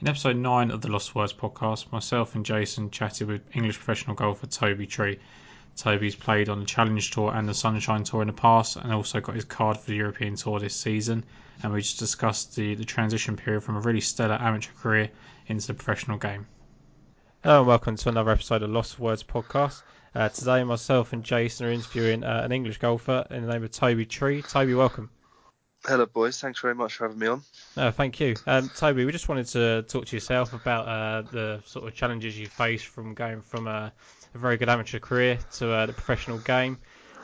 [0.00, 4.16] In episode 9 of the Lost Words podcast, myself and Jason chatted with English professional
[4.16, 5.18] golfer Toby Tree.
[5.76, 9.20] Toby's played on the Challenge Tour and the Sunshine Tour in the past and also
[9.20, 11.22] got his card for the European Tour this season.
[11.62, 15.10] And we just discussed the, the transition period from a really stellar amateur career
[15.48, 16.46] into the professional game.
[17.42, 19.82] Hello and welcome to another episode of Lost Words podcast.
[20.14, 23.70] Uh, today, myself and Jason are interviewing uh, an English golfer in the name of
[23.70, 24.40] Toby Tree.
[24.40, 25.10] Toby, welcome.
[25.86, 26.38] Hello, boys.
[26.38, 27.42] Thanks very much for having me on.
[27.76, 28.36] No, thank you.
[28.46, 32.38] Um, Toby, we just wanted to talk to yourself about uh, the sort of challenges
[32.38, 33.90] you faced from going from a,
[34.34, 36.76] a very good amateur career to uh, the professional game.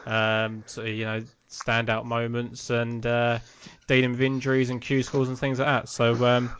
[0.07, 3.41] Um, so, you know, standout moments and uh,
[3.89, 5.89] dealing with injuries and Q schools and things like that.
[5.91, 6.51] So um,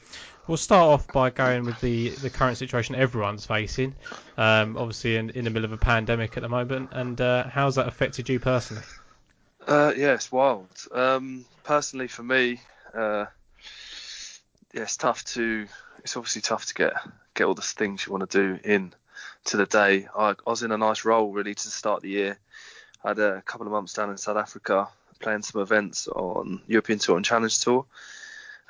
[0.47, 3.95] we'll start off by going with the, the current situation everyone's facing.
[4.37, 6.91] Um, obviously, in, in the middle of a pandemic at the moment.
[6.93, 8.83] And uh, how's that affected you personally?
[9.67, 10.69] Uh, yeah, it's wild.
[10.93, 12.61] Um, personally, for me,
[12.95, 13.27] uh,
[14.73, 15.67] yeah, it's tough to.
[15.99, 16.93] It's obviously tough to get
[17.35, 18.93] get all the things you want to do in
[19.47, 20.07] to the day.
[20.17, 22.39] I, I was in a nice role really to start the year.
[23.05, 26.99] I had a couple of months down in South Africa playing some events on European
[26.99, 27.87] Tour and Challenge Tour,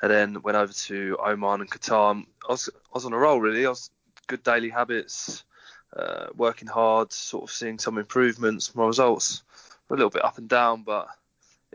[0.01, 2.23] and then went over to Oman and Qatar.
[2.47, 3.65] I was I was on a roll really.
[3.65, 3.91] I was
[4.25, 5.43] good daily habits,
[5.95, 8.73] uh, working hard, sort of seeing some improvements.
[8.75, 9.43] My results
[9.87, 11.07] were a little bit up and down, but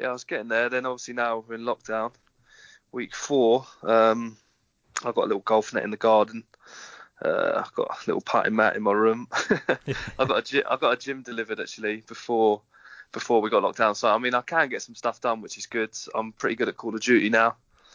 [0.02, 0.68] yeah, I was getting there.
[0.68, 2.12] Then obviously now we're in lockdown,
[2.90, 3.64] week four.
[3.84, 4.36] Um,
[5.04, 6.42] I've got a little golf net in the garden.
[7.24, 9.28] Uh, I've got a little putting mat in my room.
[10.18, 12.62] I've got a I've got a gym delivered actually before
[13.12, 13.94] before we got locked down.
[13.94, 15.96] So I mean, I can get some stuff done, which is good.
[16.16, 17.54] I'm pretty good at Call of Duty now.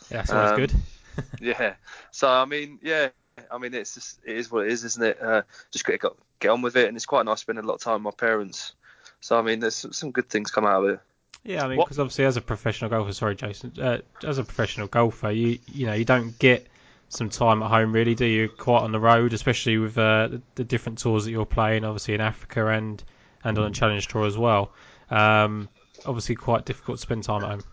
[0.09, 0.73] Yeah, that's um, good.
[1.41, 1.73] yeah.
[2.11, 3.09] So I mean, yeah.
[3.51, 5.21] I mean, it's just it is what it is, isn't it?
[5.21, 5.41] Uh,
[5.71, 6.01] just get
[6.39, 8.17] get on with it, and it's quite nice spending a lot of time with my
[8.17, 8.73] parents.
[9.19, 10.99] So I mean, there's some, some good things come out of it.
[11.47, 14.87] Yeah, I mean, because obviously as a professional golfer, sorry, Jason, uh, as a professional
[14.87, 16.67] golfer, you you know you don't get
[17.07, 18.49] some time at home really, do you?
[18.49, 22.15] Quite on the road, especially with uh, the, the, different tours that you're playing, obviously
[22.15, 23.01] in Africa and
[23.45, 24.73] and on a Challenge Tour as well.
[25.09, 25.69] Um,
[26.05, 27.63] obviously, quite difficult to spend time at home.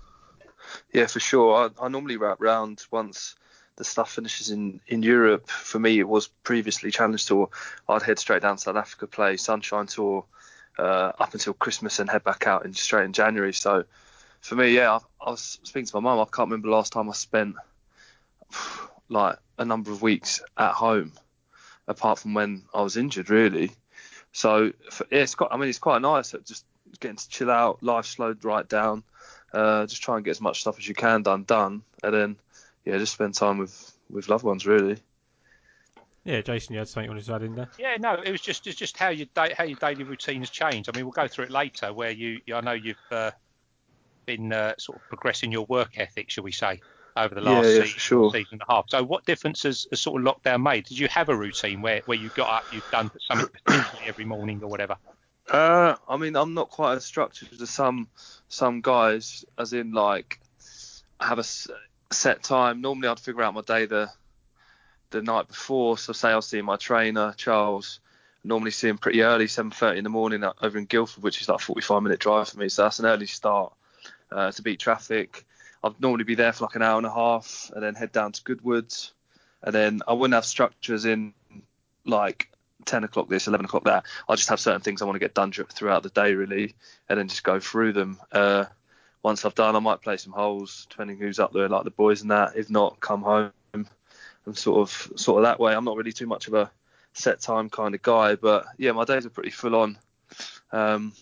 [0.93, 1.73] Yeah, for sure.
[1.81, 3.35] I, I normally wrap round once
[3.75, 5.51] the stuff finishes in, in Europe.
[5.51, 7.51] For me, it was previously Challenge Tour.
[7.89, 10.27] I'd head straight down to South Africa, play Sunshine Tour,
[10.79, 13.53] uh, up until Christmas and head back out in straight in January.
[13.53, 13.85] So
[14.41, 16.21] for me, yeah, I, I was speaking to my mum.
[16.21, 17.57] I can't remember the last time I spent
[19.09, 21.13] like a number of weeks at home,
[21.87, 23.71] apart from when I was injured, really.
[24.33, 25.51] So for, yeah, it's quite.
[25.53, 26.65] I mean, it's quite nice just
[27.01, 27.83] getting to chill out.
[27.83, 29.05] Life slowed right down.
[29.53, 32.37] Uh, just try and get as much stuff as you can done done, and then
[32.85, 34.99] yeah, just spend time with with loved ones, really.
[36.25, 37.69] Yeah, Jason, you had something you wanted to add in there?
[37.79, 40.49] Yeah, no, it was just it's just how your day, how your daily routine has
[40.49, 40.89] changed.
[40.89, 43.31] I mean, we'll go through it later, where you, I know you've uh,
[44.27, 46.81] been uh, sort of progressing your work ethic, shall we say,
[47.15, 48.31] over the last yeah, yeah, season, sure.
[48.31, 48.87] season and a half.
[48.89, 50.87] So, what difference has, has sort of lockdown made?
[50.87, 54.25] Did you have a routine where, where you got up, you've done something particularly every
[54.25, 54.97] morning or whatever?
[55.51, 58.09] Uh, I mean, I'm not quite as structured as some
[58.49, 60.41] some guys, as in like
[61.21, 61.45] have a
[62.11, 62.81] set time.
[62.81, 64.09] Normally, I'd figure out my day the
[65.15, 65.97] the night before.
[65.99, 68.01] So say I'll see my trainer Charles.
[68.43, 71.61] normally see him pretty early, 7:30 in the morning over in Guildford, which is like
[71.61, 72.69] a 45 minute drive for me.
[72.69, 73.73] So that's an early start
[74.31, 75.45] uh, to beat traffic.
[75.83, 78.33] I'd normally be there for like an hour and a half, and then head down
[78.33, 79.13] to Goodwoods,
[79.63, 81.35] and then I wouldn't have structures in
[82.07, 82.51] like
[82.87, 84.05] 10 o'clock this, 11 o'clock that.
[84.29, 86.75] I just have certain things I want to get done throughout the day, really,
[87.09, 88.19] and then just go through them.
[88.33, 88.65] Uh,
[89.23, 92.23] once I've done, I might play some holes, depending who's up there, like the boys
[92.23, 92.57] and that.
[92.57, 93.53] If not, come home,
[94.47, 95.75] and sort of sort of that way.
[95.75, 96.71] I'm not really too much of a
[97.13, 99.99] set time kind of guy, but yeah, my days are pretty full on
[100.73, 101.13] um,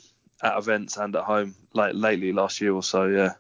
[0.43, 1.55] at events and at home.
[1.73, 3.33] Like lately, last year or so, yeah.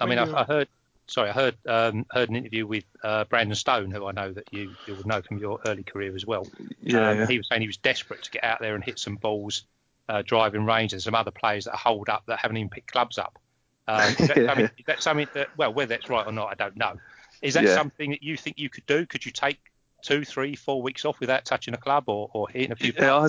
[0.00, 0.68] I mean, I, I heard.
[1.08, 4.44] Sorry, I heard um, heard an interview with uh, Brandon Stone, who I know that
[4.52, 6.46] you you would know from your early career as well.
[6.82, 7.26] Yeah, um, yeah.
[7.26, 9.64] He was saying he was desperate to get out there and hit some balls,
[10.08, 10.92] uh, driving range.
[10.92, 13.38] There's some other players that are holed up that haven't even picked clubs up.
[13.88, 16.54] Um, is, that something, is that something that, well, whether that's right or not, I
[16.54, 16.94] don't know.
[17.42, 17.74] Is that yeah.
[17.74, 19.04] something that you think you could do?
[19.04, 19.58] Could you take
[20.02, 22.92] two, three, four weeks off without touching a club or, or hitting a few?
[22.96, 23.28] Yeah,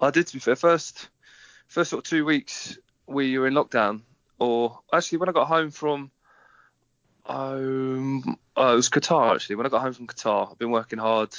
[0.00, 0.26] I, I, did.
[0.26, 1.08] To be fair, first
[1.68, 4.00] first sort of two weeks we were in lockdown,
[4.38, 6.10] or actually when I got home from
[7.26, 9.56] um, oh, it was Qatar actually.
[9.56, 11.36] When I got home from Qatar, I've been working hard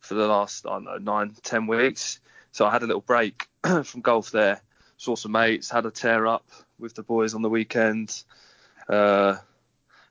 [0.00, 2.20] for the last I don't know nine, ten weeks.
[2.50, 3.48] So I had a little break
[3.84, 4.60] from golf there.
[4.96, 8.24] Saw some mates, had a tear up with the boys on the weekend.
[8.88, 9.36] Uh,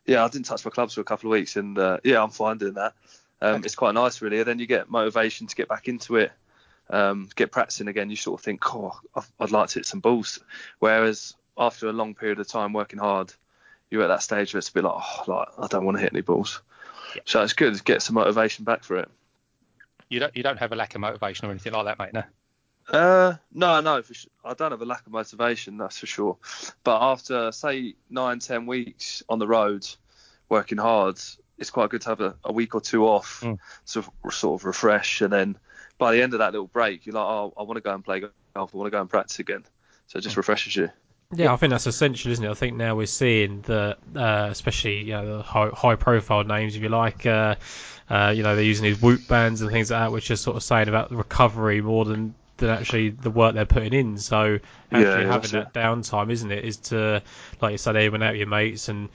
[0.07, 2.30] yeah, I didn't touch my clubs for a couple of weeks, and uh, yeah, I'm
[2.30, 2.94] fine doing that.
[3.42, 3.65] Um, okay.
[3.65, 4.39] It's quite nice, really.
[4.39, 6.31] And then you get motivation to get back into it,
[6.89, 8.09] um, get practicing again.
[8.09, 9.00] You sort of think, oh,
[9.39, 10.39] I'd like to hit some balls.
[10.80, 13.33] Whereas after a long period of time working hard,
[13.92, 16.01] you're at that stage where it's a bit like, oh, like I don't want to
[16.01, 16.62] hit any balls.
[17.15, 17.21] Yeah.
[17.25, 19.09] So it's good to get some motivation back for it.
[20.09, 22.24] You don't you don't have a lack of motivation or anything like that, mate, no?
[22.89, 24.31] Uh, no, no, sure.
[24.45, 26.37] I don't have a lack of motivation, that's for sure.
[26.83, 29.87] But after say nine, ten weeks on the road,
[30.47, 31.19] working hard,
[31.57, 33.57] it's quite good to have a, a week or two off, mm.
[33.83, 35.57] sort of sort of refresh, and then
[35.97, 38.05] by the end of that little break, you're like, oh, I want to go and
[38.05, 38.21] play
[38.53, 39.65] golf, I want to go and practice again.
[40.07, 40.37] So it just mm.
[40.37, 40.89] refreshes you.
[41.33, 42.49] Yeah, I think that's essential, isn't it?
[42.49, 46.81] I think now we're seeing that, uh, especially you know, the high, high-profile names, if
[46.81, 47.55] you like, uh,
[48.09, 50.55] uh, you know, they're using these whoop bands and things like that, which is sort
[50.55, 54.18] of saying about the recovery more than than actually the work they're putting in.
[54.18, 54.59] So
[54.92, 57.21] actually yeah, having that downtime, isn't it, is to
[57.62, 59.09] like you said, even out with your mates and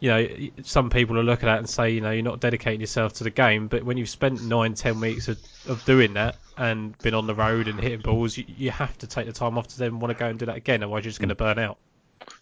[0.00, 0.28] you know,
[0.64, 3.24] some people are looking at it and say, you know, you're not dedicating yourself to
[3.24, 7.14] the game, but when you've spent nine, ten weeks of, of doing that and been
[7.14, 9.78] on the road and hitting balls, you, you have to take the time off to
[9.78, 11.78] then want to go and do that again, otherwise you're just going to burn out.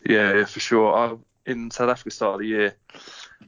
[0.05, 0.93] Yeah, yeah, for sure.
[0.93, 1.17] I,
[1.47, 2.75] in South Africa, start of the year,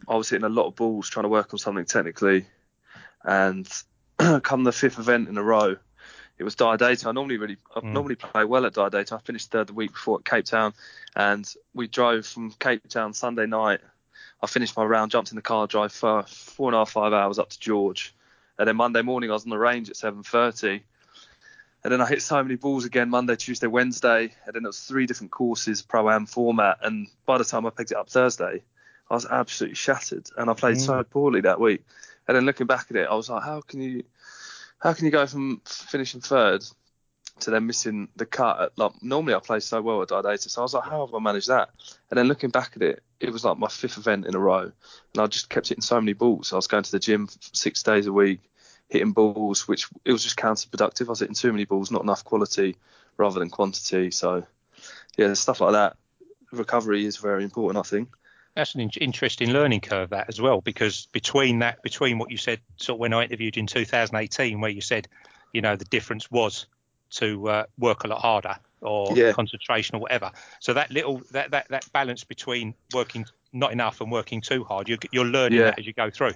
[0.09, 2.47] I was hitting a lot of balls trying to work on something technically,
[3.25, 3.69] and
[4.43, 5.77] come the fifth event in a row,
[6.39, 7.07] it was Diadata.
[7.07, 7.93] I normally really, I mm.
[7.93, 9.13] normally play well at Diadata.
[9.13, 10.75] I finished third the week before at Cape Town,
[11.15, 13.81] and we drove from Cape Town Sunday night.
[14.43, 17.13] I finished my round, jumped in the car, drive for four and a half, five
[17.13, 18.15] hours up to George,
[18.59, 20.83] and then Monday morning I was on the range at 7:30,
[21.85, 24.81] and then I hit so many balls again Monday, Tuesday, Wednesday, and then it was
[24.81, 28.63] three different courses, pro am format, and by the time I picked it up Thursday,
[29.11, 30.87] I was absolutely shattered, and I played mm.
[30.87, 31.85] so poorly that week.
[32.27, 34.03] And then looking back at it, I was like, how can you,
[34.85, 36.63] how can you go from finishing third
[37.41, 38.73] to then missing the cut?
[38.77, 41.19] Like normally I play so well at Diadata, so I was like, how have I
[41.21, 41.71] managed that?
[42.11, 44.71] And then looking back at it, it was like my fifth event in a row,
[45.15, 46.53] and I just kept hitting so many balls.
[46.53, 48.41] I was going to the gym six days a week,
[48.89, 51.07] hitting balls, which it was just counterproductive.
[51.07, 52.77] I was hitting too many balls, not enough quality
[53.17, 54.11] rather than quantity.
[54.11, 54.45] So
[55.17, 55.97] yeah, stuff like that.
[56.53, 58.11] Recovery is very important, I think
[58.55, 62.61] that's an interesting learning curve that as well because between that between what you said
[62.77, 65.09] sort of when I interviewed in 2018 where you said
[65.53, 66.67] you know the difference was
[67.11, 69.33] to uh, work a lot harder or yeah.
[69.33, 70.31] concentration or whatever
[70.61, 74.89] so that little that, that that balance between working not enough and working too hard
[74.89, 75.67] you're, you're learning yeah.
[75.67, 76.33] that as you go through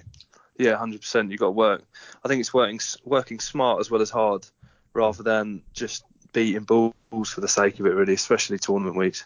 [0.57, 1.83] yeah 100% you've got to work
[2.23, 4.45] I think it's working working smart as well as hard
[4.93, 9.25] rather than just beating balls for the sake of it really especially tournament weeks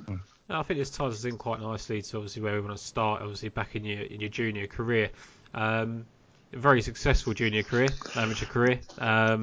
[0.00, 0.20] mm.
[0.50, 3.22] I think this ties us in quite nicely to obviously where we want to start.
[3.22, 5.10] Obviously, back in your in your junior career,
[5.54, 6.04] um,
[6.52, 8.80] very successful junior career, amateur career.
[8.98, 9.42] Um,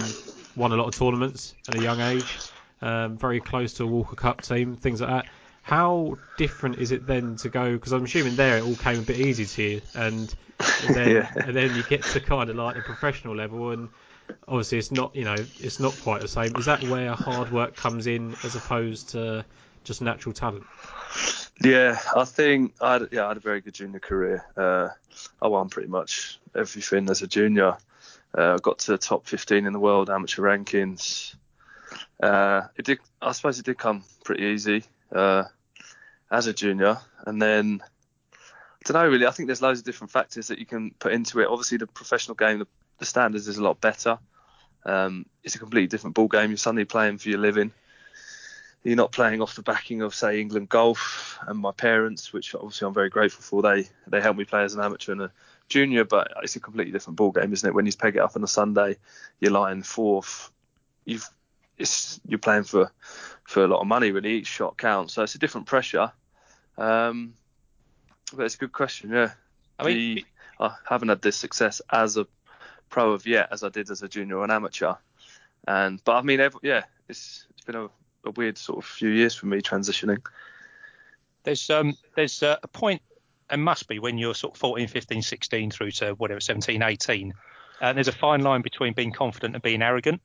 [0.56, 2.38] won a lot of tournaments at a young age.
[2.82, 5.32] Um, very close to a Walker Cup team, things like that.
[5.62, 7.74] How different is it then to go?
[7.74, 10.34] Because I'm assuming there it all came a bit easy to you, and,
[10.94, 11.32] then yeah.
[11.46, 13.90] and then you get to kind of like the professional level, and
[14.48, 16.56] obviously it's not you know it's not quite the same.
[16.58, 19.46] Is that where hard work comes in as opposed to
[19.88, 20.66] just natural talent?
[21.64, 24.46] Yeah, I think I had, yeah I had a very good junior career.
[24.56, 24.90] Uh,
[25.42, 27.78] I won pretty much everything as a junior.
[28.38, 31.36] Uh, I got to the top 15 in the world amateur rankings.
[32.22, 34.84] Uh, it did, I suppose, it did come pretty easy
[35.16, 35.46] uh,
[36.30, 37.82] as a junior, and then
[38.34, 39.26] I don't know really.
[39.26, 41.48] I think there's loads of different factors that you can put into it.
[41.48, 42.68] Obviously, the professional game, the,
[43.00, 44.20] the standards is a lot better.
[44.86, 46.50] Um, it's a completely different ball game.
[46.50, 47.72] You're suddenly playing for your living
[48.88, 52.88] you're not playing off the backing of say England Golf and my parents, which obviously
[52.88, 53.62] I'm very grateful for.
[53.62, 55.32] They they helped me play as an amateur and a
[55.68, 57.76] junior, but it's a completely different ball game, isn't it?
[57.76, 58.96] When you peg it up on a Sunday,
[59.42, 60.52] you're lying fourth.
[61.04, 61.30] You've
[61.78, 62.90] it's you're playing for
[63.44, 64.36] for a lot of money really.
[64.36, 66.14] Each shot counts, so it's a different pressure.
[66.78, 67.34] Um,
[68.34, 69.32] but it's a good question, yeah.
[69.78, 70.26] I mean, the,
[70.62, 72.26] I haven't had this success as a
[72.90, 74.94] pro of yet as I did as a junior or an amateur.
[75.68, 77.90] And but I mean, every, yeah, it's it's been a
[78.28, 80.26] a weird sort of few years for me transitioning.
[81.44, 83.02] There's um there's uh, a point
[83.50, 87.34] and must be when you're sort of 14, 15, 16 through to whatever 17, 18.
[87.80, 90.22] And there's a fine line between being confident and being arrogant.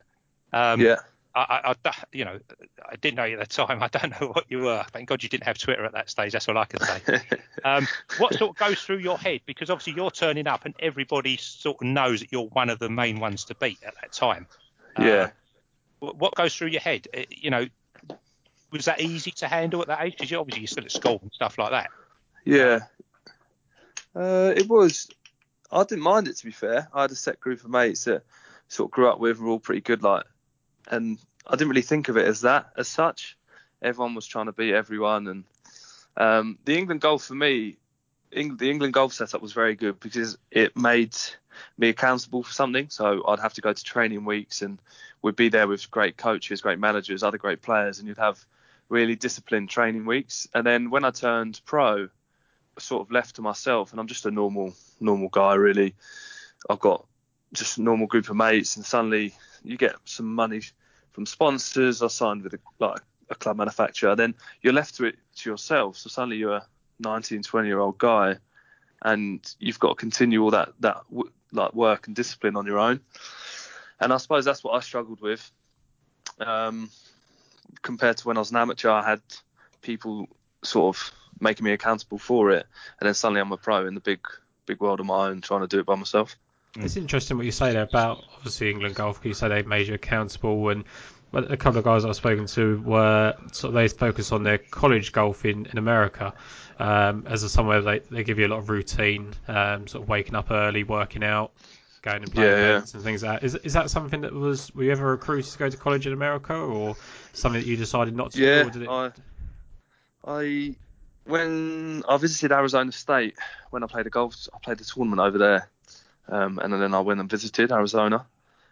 [0.53, 0.97] Um, yeah.
[1.35, 2.39] I, I, you know,
[2.87, 3.83] I didn't know you at the time.
[3.83, 4.85] I don't know what you were.
[4.93, 6.33] Thank God you didn't have Twitter at that stage.
[6.33, 7.21] That's all I can say.
[7.65, 7.87] um,
[8.19, 9.41] what sort of goes through your head?
[9.47, 12.91] Because obviously you're turning up, and everybody sort of knows that you're one of the
[12.91, 14.47] main ones to beat at that time.
[14.99, 15.31] Yeah.
[16.03, 17.09] Uh, what goes through your head?
[17.17, 17.67] Uh, you know,
[18.73, 20.15] was that easy to handle at that age?
[20.15, 21.91] Because you obviously you're still at school and stuff like that.
[22.45, 22.81] Yeah,
[24.17, 25.09] uh, it was.
[25.71, 26.89] I didn't mind it to be fair.
[26.93, 28.25] I had a set group of mates that
[28.69, 30.25] sort of grew up with, were all pretty good, like,
[30.91, 33.37] and I didn't really think of it as that as such.
[33.81, 35.45] Everyone was trying to beat everyone, and
[36.17, 37.77] um, the England golf for me,
[38.33, 41.17] Eng- the England golf setup was very good because it made
[41.79, 42.89] me accountable for something.
[42.89, 44.81] So I'd have to go to training weeks, and
[45.21, 48.45] we'd be there with great coaches, great managers, other great players, and you'd have
[48.93, 50.47] really disciplined training weeks.
[50.55, 52.05] And then when I turned pro,
[52.77, 55.95] I sort of left to myself, and I'm just a normal normal guy really.
[56.71, 57.07] I've got
[57.53, 59.35] just a normal group of mates, and suddenly
[59.65, 60.61] you get some money
[61.13, 62.03] from sponsors.
[62.03, 64.15] I signed with a, like a club manufacturer.
[64.15, 65.97] Then you're left to it to yourself.
[65.97, 66.67] So suddenly you're a
[67.01, 68.37] 19, 20 year old guy,
[69.03, 71.03] and you've got to continue all that that
[71.51, 73.01] like work and discipline on your own.
[74.01, 75.51] And I suppose that's what I struggled with.
[76.39, 76.91] Um,
[77.81, 79.21] compared to when I was an amateur, I had
[79.81, 80.29] people
[80.63, 82.67] sort of making me accountable for it,
[83.01, 84.21] and then suddenly I'm a pro in the big
[84.67, 86.37] big world of my own, trying to do it by myself.
[86.77, 89.21] It's interesting what you say there about obviously England golf.
[89.25, 90.85] You say they made you accountable, and
[91.33, 95.13] a couple of guys I've spoken to were sort of they focus on their college
[95.13, 96.35] golf in, in America
[96.79, 100.09] um, as a somewhere they, they give you a lot of routine, um, sort of
[100.09, 101.53] waking up early, working out,
[102.03, 102.99] going and playing yeah, events yeah.
[102.99, 103.47] and things like that.
[103.47, 106.13] Is, is that something that was were you ever recruited to go to college in
[106.13, 106.97] America or
[107.33, 108.81] something that you decided not to yeah, do?
[108.83, 109.11] Yeah, I,
[110.27, 110.75] I
[111.25, 113.37] when I visited Arizona State
[113.71, 115.69] when I played a golf I played a tournament over there
[116.29, 118.27] um, and then I went and visited Arizona.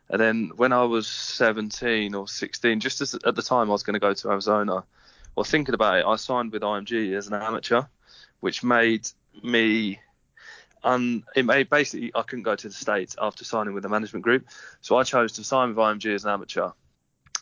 [0.08, 3.84] And then when I was 17 or 16, just as at the time I was
[3.84, 4.84] going to go to Arizona,
[5.36, 7.82] well, thinking about it, I signed with IMG as an amateur,
[8.40, 9.08] which made
[9.42, 10.00] me
[10.82, 14.24] un, it made basically I couldn't go to the states after signing with the management
[14.24, 14.46] group,
[14.80, 16.70] so I chose to sign with IMG as an amateur,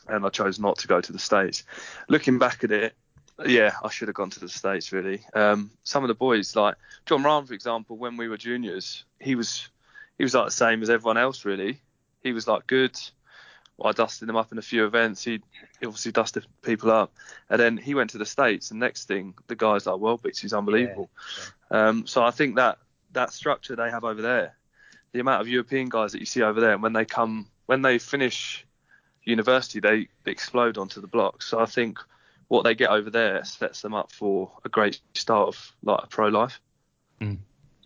[0.07, 1.63] and I chose not to go to the states.
[2.07, 2.93] Looking back at it,
[3.45, 5.21] yeah, I should have gone to the states really.
[5.33, 9.35] Um, some of the boys like Jon Rahm, for example, when we were juniors, he
[9.35, 9.69] was
[10.17, 11.79] he was like the same as everyone else really.
[12.21, 12.99] He was like good.
[13.77, 15.23] Well, I dusted him up in a few events.
[15.23, 15.41] He,
[15.81, 17.13] obviously dusted people up,
[17.49, 18.71] and then he went to the states.
[18.71, 20.39] And next thing, the guy's like world beats.
[20.39, 21.09] He's unbelievable.
[21.71, 21.87] Yeah, yeah.
[21.87, 22.77] Um, so I think that
[23.13, 24.55] that structure they have over there,
[25.11, 27.81] the amount of European guys that you see over there, and when they come, when
[27.81, 28.65] they finish
[29.23, 31.45] university, they, they explode onto the blocks.
[31.47, 31.99] So I think
[32.47, 36.07] what they get over there sets them up for a great start of like a
[36.07, 36.59] pro life.
[37.21, 37.37] Mm.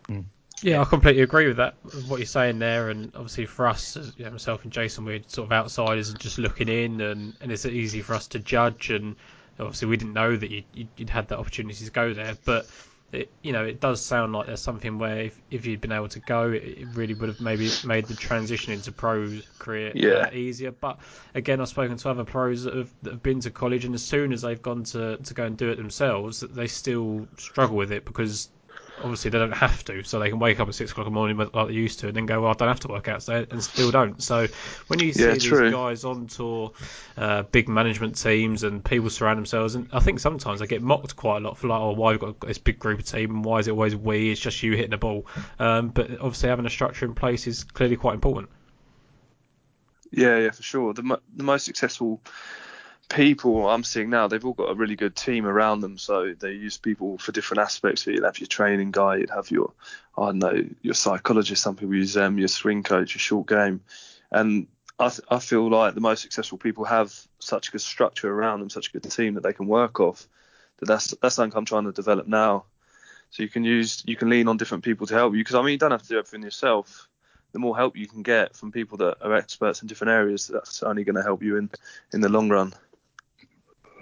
[0.08, 0.24] Mm.
[0.62, 1.74] Yeah, I completely agree with that.
[1.84, 5.20] With what you're saying there, and obviously for us, you know, myself and Jason, we're
[5.26, 8.90] sort of outsiders and just looking in, and, and it's easy for us to judge.
[8.90, 9.16] And
[9.58, 12.66] obviously, we didn't know that you'd, you'd had that opportunity to go there, but
[13.14, 16.08] it, you know, it does sound like there's something where if, if you'd been able
[16.08, 19.92] to go, it, it really would have maybe made the transition into pro career uh,
[19.94, 20.14] yeah.
[20.14, 20.72] uh, easier.
[20.72, 20.98] But
[21.34, 24.04] again, I've spoken to other pros that have, that have been to college, and as
[24.04, 27.92] soon as they've gone to, to go and do it themselves, they still struggle with
[27.92, 28.48] it because
[28.98, 31.14] obviously they don't have to, so they can wake up at six o'clock in the
[31.14, 33.22] morning like they used to, and then go, well, I don't have to work out,
[33.22, 34.22] so, and still don't.
[34.22, 34.46] So
[34.86, 35.70] when you see yeah, these true.
[35.70, 36.72] guys on tour,
[37.16, 41.16] uh, big management teams, and people surround themselves, and I think sometimes they get mocked
[41.16, 43.30] quite a lot for like, oh, why have you got this big group of team,
[43.30, 44.30] and why is it always we?
[44.30, 45.26] It's just you hitting the ball.
[45.58, 48.50] Um, but obviously having a structure in place is clearly quite important.
[50.10, 50.94] Yeah, yeah, for sure.
[50.94, 52.20] The the most successful
[53.08, 55.98] people I'm seeing now, they've all got a really good team around them.
[55.98, 58.02] So they use people for different aspects.
[58.02, 59.72] So you'd have your training guy, you'd have your,
[60.16, 61.62] I don't know, your psychologist.
[61.62, 63.80] Some people use them, your swing coach, your short game.
[64.30, 64.66] And
[64.98, 68.60] I, th- I feel like the most successful people have such a good structure around
[68.60, 70.28] them, such a good team that they can work off.
[70.78, 72.64] That that's that's something I'm trying to develop now.
[73.30, 75.40] So you can use, you can lean on different people to help you.
[75.40, 77.08] Because I mean, you don't have to do everything yourself
[77.54, 80.82] the more help you can get from people that are experts in different areas, that's
[80.82, 81.70] only going to help you in
[82.12, 82.74] in the long run.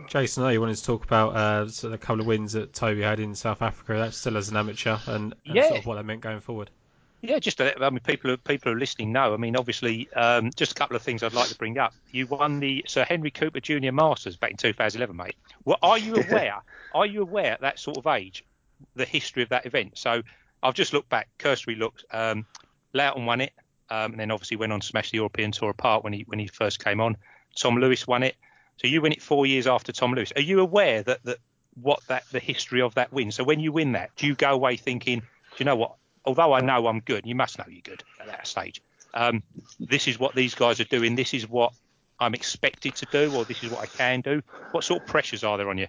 [0.09, 2.73] Jason, I you wanted to talk about uh, sort of a couple of wins that
[2.73, 3.95] Toby had in South Africa.
[3.95, 5.69] That's still as an amateur, and, and yeah.
[5.69, 6.71] sort of what that meant going forward.
[7.23, 9.33] Yeah, just I mean, people are, people are listening know.
[9.33, 11.95] I mean, obviously, um, just a couple of things I'd like to bring up.
[12.11, 15.37] You won the Sir Henry Cooper Junior Masters back in 2011, mate.
[15.65, 16.63] Well, are you aware?
[16.95, 18.45] are you aware at that sort of age,
[18.97, 19.99] the history of that event?
[19.99, 20.23] So
[20.65, 21.29] I've just looked back.
[21.39, 22.05] Cursory looked.
[22.11, 22.45] Um,
[22.93, 23.53] Loughton won it,
[23.89, 26.41] um, and then obviously went on to smash the European Tour apart when he when
[26.41, 27.17] he first came on.
[27.57, 28.35] Tom Lewis won it.
[28.77, 30.33] So you win it four years after Tom Lewis.
[30.35, 31.39] Are you aware that that
[31.81, 33.31] what that the history of that win?
[33.31, 35.27] So when you win that, do you go away thinking, do
[35.59, 35.95] you know what?
[36.25, 38.83] Although I know I'm good, you must know you're good at that stage.
[39.15, 39.43] Um,
[39.79, 41.15] this is what these guys are doing.
[41.17, 41.73] This is what
[42.19, 44.43] I'm expected to do, or this is what I can do.
[44.71, 45.89] What sort of pressures are there on you?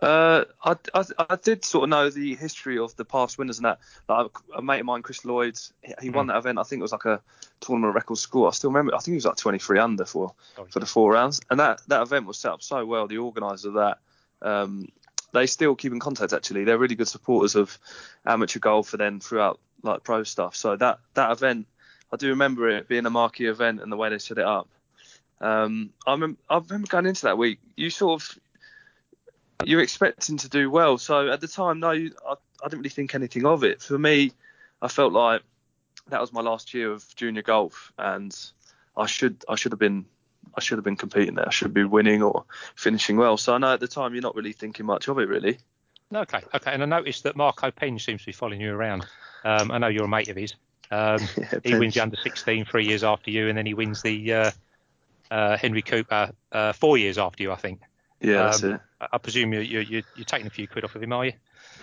[0.00, 3.66] Uh, I, I, I, did sort of know the history of the past winners and
[3.66, 3.80] that.
[4.08, 6.28] Like a mate of mine, Chris Lloyd, he, he won mm.
[6.28, 6.58] that event.
[6.58, 7.20] I think it was like a
[7.60, 8.48] tournament record score.
[8.48, 8.94] I still remember.
[8.94, 11.40] I think he was like 23 under for oh, for the four rounds.
[11.50, 13.08] And that that event was set up so well.
[13.08, 13.98] The organisers of that,
[14.42, 14.88] um,
[15.32, 16.32] they still keep in contact.
[16.32, 17.76] Actually, they're really good supporters of
[18.24, 20.54] amateur golf and then throughout like pro stuff.
[20.54, 21.66] So that that event,
[22.12, 24.68] I do remember it being a marquee event and the way they set it up.
[25.40, 27.58] Um, I remember, I remember going into that week.
[27.76, 28.38] You sort of
[29.64, 30.98] you're expecting to do well.
[30.98, 32.00] So at the time, no, I,
[32.32, 33.82] I didn't really think anything of it.
[33.82, 34.32] For me,
[34.82, 35.42] I felt like
[36.08, 38.36] that was my last year of junior golf, and
[38.96, 40.06] I should I should have been
[40.54, 41.46] I should have been competing there.
[41.46, 43.36] I should be winning or finishing well.
[43.36, 45.58] So I know at the time you're not really thinking much of it, really.
[46.12, 46.72] Okay, okay.
[46.72, 49.06] And I noticed that Marco Penge seems to be following you around.
[49.44, 50.54] Um, I know you're a mate of his.
[50.90, 54.02] Um, Yeah, he wins the under 16 three years after you, and then he wins
[54.02, 54.50] the uh,
[55.30, 57.80] uh, Henry Cooper uh, four years after you, I think.
[58.20, 58.80] Yeah, that's Um, it.
[59.12, 61.32] I, presume you're, you're, you're taking a few quid off of him, are you?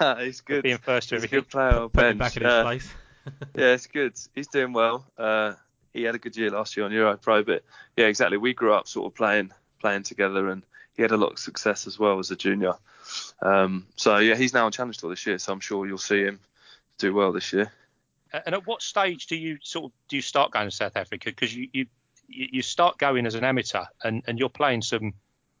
[0.00, 0.62] Uh, He's good.
[0.64, 1.40] being first to He's a everything.
[1.40, 2.18] good player on bench.
[2.18, 2.88] back in his Uh, place.
[3.54, 4.14] yeah, it's good.
[4.34, 5.06] He's doing well.
[5.16, 5.52] Uh,
[5.92, 7.62] he had a good year last year on Euro Pro, but
[7.96, 8.36] yeah, exactly.
[8.38, 10.62] We grew up sort of playing playing together, and
[10.94, 12.74] he had a lot of success as well as a junior.
[13.42, 16.22] Um, so yeah, he's now on Challenge Tour this year, so I'm sure you'll see
[16.24, 16.40] him
[16.98, 17.70] do well this year.
[18.32, 21.26] And at what stage do you sort of do you start going to South Africa?
[21.30, 21.86] Because you, you
[22.28, 25.12] you you start going as an amateur, and, and you're playing some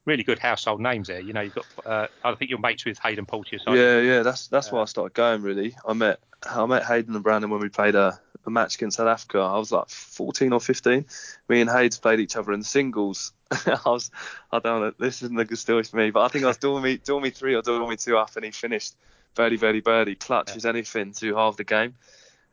[0.08, 1.20] really good household names there.
[1.20, 3.58] You know, you've got uh, I think you're mates with Hayden you?
[3.68, 5.76] Yeah, yeah, that's that's why I started going really.
[5.86, 9.06] I met I met Hayden and Brandon when we played a, a match against South
[9.06, 9.38] Africa.
[9.38, 11.04] I was like 14 or 15.
[11.48, 13.32] Me and Hayden played each other in singles.
[13.66, 14.10] I was
[14.50, 16.56] I don't know this isn't a good story for me, but I think I was
[16.56, 18.96] doing me doing me three or doing me two up, and he finished
[19.34, 21.94] birdie birdie birdie clutch as anything to halve the game.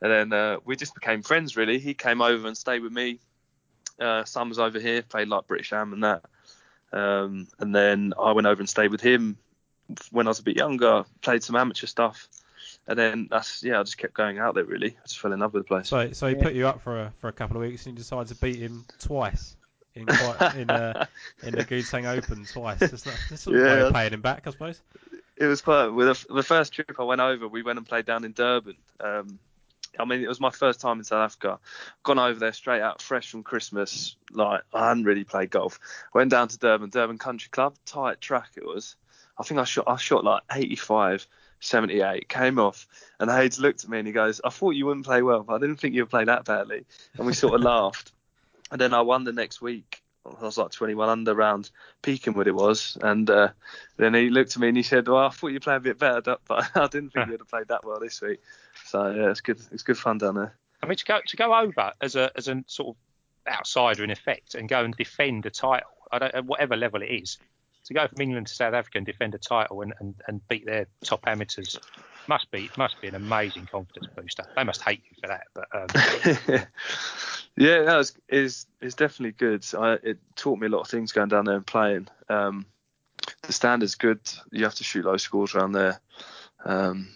[0.02, 1.80] And then uh, we just became friends really.
[1.80, 3.20] He came over and stayed with me.
[4.00, 6.26] Uh, Summers over here played like British Am and that.
[6.94, 9.38] Um, and then I went over and stayed with him
[10.12, 12.28] when I was a bit younger, played some amateur stuff,
[12.88, 14.92] and then that's yeah, I just kept going out there really.
[14.92, 15.88] I just fell in love with the place.
[15.90, 17.98] So, so he put you up for a, for a couple of weeks, and you
[17.98, 19.56] decided to beat him twice
[19.94, 21.06] in quite, in uh,
[21.44, 22.80] in the Goodsang Open twice.
[22.80, 24.82] That's not, that's sort of Yeah, way of that's- paying him back, I suppose.
[25.38, 27.48] It was quite with the, the first trip I went over.
[27.48, 28.78] We went and played down in Durban.
[29.02, 29.38] Um,
[30.00, 31.60] I mean, it was my first time in South Africa.
[32.04, 34.16] Gone over there straight out, fresh from Christmas.
[34.32, 35.80] Like I hadn't really played golf.
[36.14, 38.96] Went down to Durban, Durban Country Club, tight track it was.
[39.38, 41.28] I think I shot, I shot like 85,
[41.60, 42.30] 78.
[42.30, 42.88] Came off,
[43.20, 45.56] and Hayes looked at me and he goes, "I thought you wouldn't play well, but
[45.56, 46.86] I didn't think you'd play that badly."
[47.18, 48.12] And we sort of laughed.
[48.72, 50.02] And then I won the next week.
[50.26, 51.70] I was like 21 under round,
[52.02, 53.50] Pecanwood it was, and uh,
[53.98, 56.00] then he looked at me and he said, "Well, I thought you played a bit
[56.00, 58.42] better, but I didn't think you'd have played that well this week."
[58.86, 59.60] So yeah, it's good.
[59.72, 60.56] It's good fun down there.
[60.82, 64.12] I mean, to go to go over as a as a sort of outsider in
[64.12, 67.38] effect and go and defend a title, I don't, at whatever level it is,
[67.86, 70.66] to go from England to South Africa and defend a title and, and, and beat
[70.66, 71.80] their top amateurs
[72.28, 74.46] must be must be an amazing confidence booster.
[74.56, 76.68] They must hate you for that, but um,
[77.58, 79.66] yeah, no, it's, it's it's definitely good.
[79.78, 82.08] I, it taught me a lot of things going down there and playing.
[82.30, 82.66] Um,
[83.44, 84.20] the standard's good.
[84.52, 86.00] You have to shoot low scores around there.
[86.64, 87.10] Um,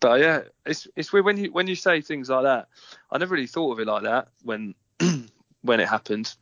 [0.00, 2.68] but yeah, it's it's weird when you when you say things like that.
[3.10, 4.74] I never really thought of it like that when
[5.62, 6.34] when it happened.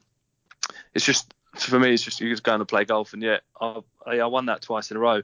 [0.95, 3.83] It's just for me, it's just you just going to play golf, and yeah, I,
[4.07, 5.23] I won that twice in a row.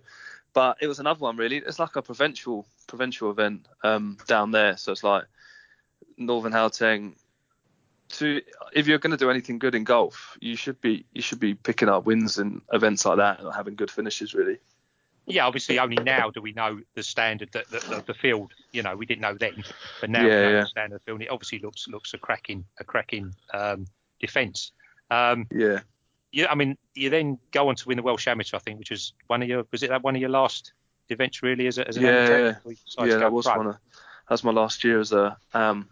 [0.54, 1.58] But it was another one really.
[1.58, 5.24] It's like a provincial provincial event um, down there, so it's like
[6.16, 7.14] Northern Gauteng.
[8.18, 8.42] To
[8.74, 11.54] if you're going to do anything good in golf, you should be you should be
[11.54, 14.58] picking up wins in events like that and having good finishes really.
[15.26, 17.70] Yeah, obviously only now do we know the standard that,
[18.06, 18.52] the field.
[18.72, 19.62] You know, we didn't know then,
[20.00, 20.64] but now we Yeah, know yeah.
[20.74, 21.22] the the field.
[21.22, 23.86] It obviously looks looks a cracking a cracking um,
[24.20, 24.72] defence.
[25.10, 25.80] Um, Yeah,
[26.32, 28.90] yeah, I mean, you then go on to win the Welsh Amateur, I think, which
[28.90, 30.72] was one of your was it that one of your last
[31.08, 32.38] events really as, a, as an Yeah, amateur?
[32.46, 32.52] yeah.
[32.52, 33.58] Before you decided to yeah, that was pro?
[33.58, 35.88] one of that was my last year as a um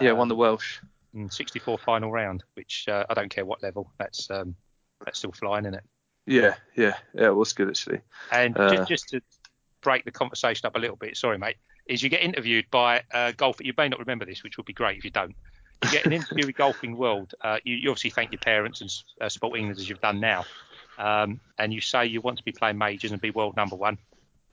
[0.00, 0.78] yeah won the Welsh.
[1.14, 3.90] Mm, 64 final round, which uh, I don't care what level.
[3.98, 4.54] That's um,
[5.04, 5.84] that's still flying, isn't it?
[6.28, 8.00] Yeah, yeah, yeah, it was good actually.
[8.30, 9.20] And Uh, just, just to
[9.80, 13.32] break the conversation up a little bit, sorry, mate, is you get interviewed by a
[13.32, 13.64] golfer.
[13.64, 15.34] You may not remember this, which would be great if you don't.
[15.84, 17.34] You get an interview with Golfing World.
[17.40, 20.44] Uh, you, you obviously thank your parents and uh, Sport England as you've done now,
[20.98, 23.96] um, and you say you want to be playing majors and be world number one.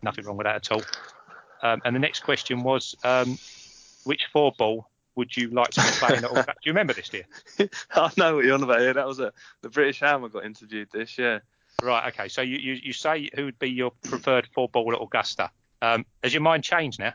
[0.04, 0.84] Nothing wrong with that at all.
[1.64, 3.40] Um, and the next question was, um,
[4.04, 6.36] which four ball would you like to be playing at all?
[6.36, 7.26] Do you remember this, dear?
[7.96, 8.82] I know what you're on about.
[8.82, 11.18] Yeah, that was a the British Hammer got interviewed this.
[11.18, 11.40] Yeah.
[11.82, 12.14] Right.
[12.14, 12.28] Okay.
[12.30, 15.52] So you, you, you say who would be your preferred four ball at Augusta?
[15.82, 17.14] Um, has your mind changed now,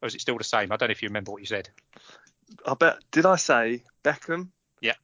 [0.00, 0.72] or is it still the same?
[0.72, 1.68] I don't know if you remember what you said.
[2.66, 2.98] I bet.
[3.10, 4.48] Did I say Beckham?
[4.80, 4.94] Yeah.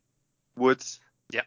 [0.56, 1.00] Woods.
[1.32, 1.42] Yeah.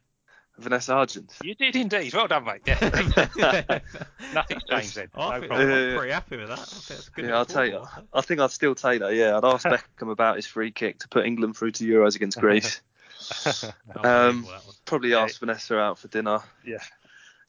[0.57, 1.31] Vanessa Argent.
[1.41, 2.13] You did indeed.
[2.13, 2.61] Well done, mate.
[2.65, 2.77] Yeah.
[4.33, 5.07] Nothing's changed then.
[5.15, 5.69] I No think problem.
[5.71, 5.97] I'm Yeah.
[5.97, 6.59] pretty happy with that.
[6.59, 7.71] I think that's a good Yeah, little I'll take.
[7.73, 8.03] football.
[8.13, 9.13] I think I'd still take that.
[9.15, 12.37] Yeah, I'd ask Beckham about his free kick to put England through to Euros against
[12.39, 12.81] Greece.
[13.45, 14.59] Um, that one.
[14.85, 15.21] Probably Yeah.
[15.23, 16.39] ask Vanessa out for dinner.
[16.65, 16.77] Yeah.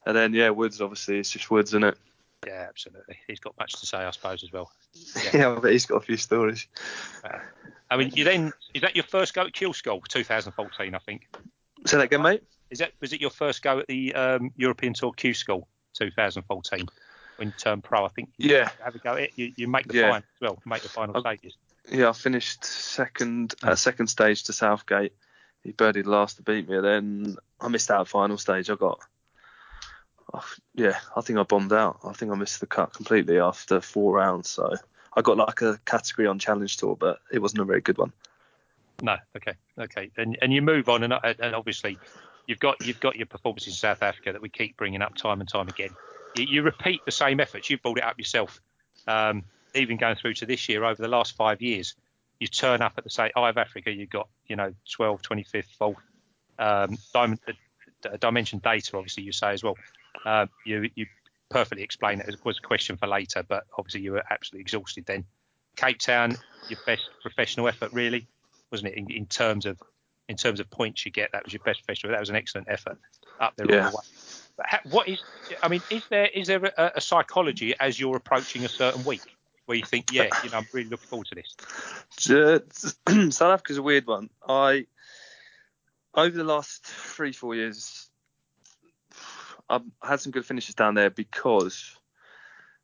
[0.07, 1.97] And then yeah, Woods obviously it's just Woods, isn't it?
[2.45, 3.17] Yeah, absolutely.
[3.27, 4.71] He's got much to say, I suppose, as well.
[5.33, 6.65] Yeah, I bet he's got a few stories.
[7.89, 11.27] I mean, you then is that your first go at Q School, 2014, I think.
[11.85, 12.43] Say that again, mate.
[12.69, 16.87] Is that was it your first go at the um, European Tour Q School, 2014,
[17.35, 18.05] when you turned pro?
[18.05, 18.29] I think.
[18.37, 18.69] you Yeah.
[18.81, 19.31] Have a go at it.
[19.35, 20.01] You, you make the Yeah.
[20.03, 20.61] final as well.
[20.65, 21.57] Make the final I- stages.
[21.91, 25.13] Yeah, I finished second uh, second stage to Southgate.
[25.63, 26.79] He birdied last to beat me.
[26.79, 28.69] Then I missed out final stage.
[28.69, 28.99] I got
[30.75, 31.99] yeah, I think I bombed out.
[32.03, 34.49] I think I missed the cut completely after four rounds.
[34.49, 34.73] So
[35.15, 38.11] I got like a category on Challenge Tour, but it wasn't a very good one.
[39.01, 41.99] No, okay, okay, and and you move on, and, and obviously
[42.47, 45.39] you've got you've got your performances in South Africa that we keep bringing up time
[45.39, 45.91] and time again.
[46.35, 47.69] You, you repeat the same efforts.
[47.69, 48.59] You've brought it up yourself,
[49.07, 49.43] um,
[49.75, 50.83] even going through to this year.
[50.83, 51.95] Over the last five years,
[52.39, 53.91] you turn up at the same Eye of Africa.
[53.91, 55.97] You've got you know 12, 25th, fourth.
[56.59, 57.39] Um, diamond,
[58.05, 59.75] uh, dimension data, obviously, you say as well.
[60.25, 61.05] Uh, you you
[61.49, 62.27] perfectly explain it.
[62.27, 65.25] It was a question for later, but obviously you were absolutely exhausted then.
[65.75, 66.35] Cape Town,
[66.69, 68.27] your best professional effort, really
[68.71, 68.97] wasn't it?
[68.97, 69.81] In, in, terms of
[70.27, 72.13] in terms of points you get, that was your best festival.
[72.13, 72.97] That was an excellent effort
[73.39, 73.89] up there yeah.
[73.89, 74.03] the way.
[74.57, 75.21] But what is?
[75.61, 79.21] I mean, is there is there a, a, psychology as you're approaching a certain week
[79.65, 82.95] where you think, yeah, you know, I'm really looking forward to this?
[83.35, 84.29] South Africa's a weird one.
[84.47, 84.87] I
[86.15, 88.06] over the last three four years,
[89.69, 91.95] I've had some good finishes down there because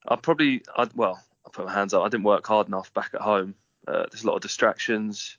[0.07, 2.03] I probably, I, well, I put my hands up.
[2.03, 3.55] I didn't work hard enough back at home.
[3.87, 5.37] Uh, there's a lot of distractions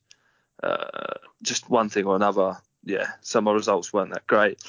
[0.62, 4.62] uh, just one thing or another, yeah, so my results weren't that great.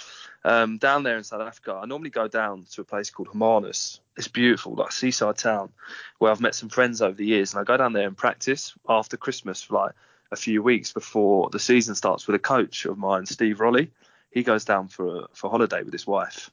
[0.44, 4.00] Um, down there in South Africa, I normally go down to a place called Hermanus.
[4.18, 5.72] It's beautiful, like seaside town,
[6.20, 8.74] where I've met some friends over the years, and I go down there and practice
[8.88, 9.94] after Christmas for like
[10.32, 13.92] a few weeks before the season starts with a coach of mine, Steve Rolly.
[14.32, 16.52] He goes down for a, for holiday with his wife.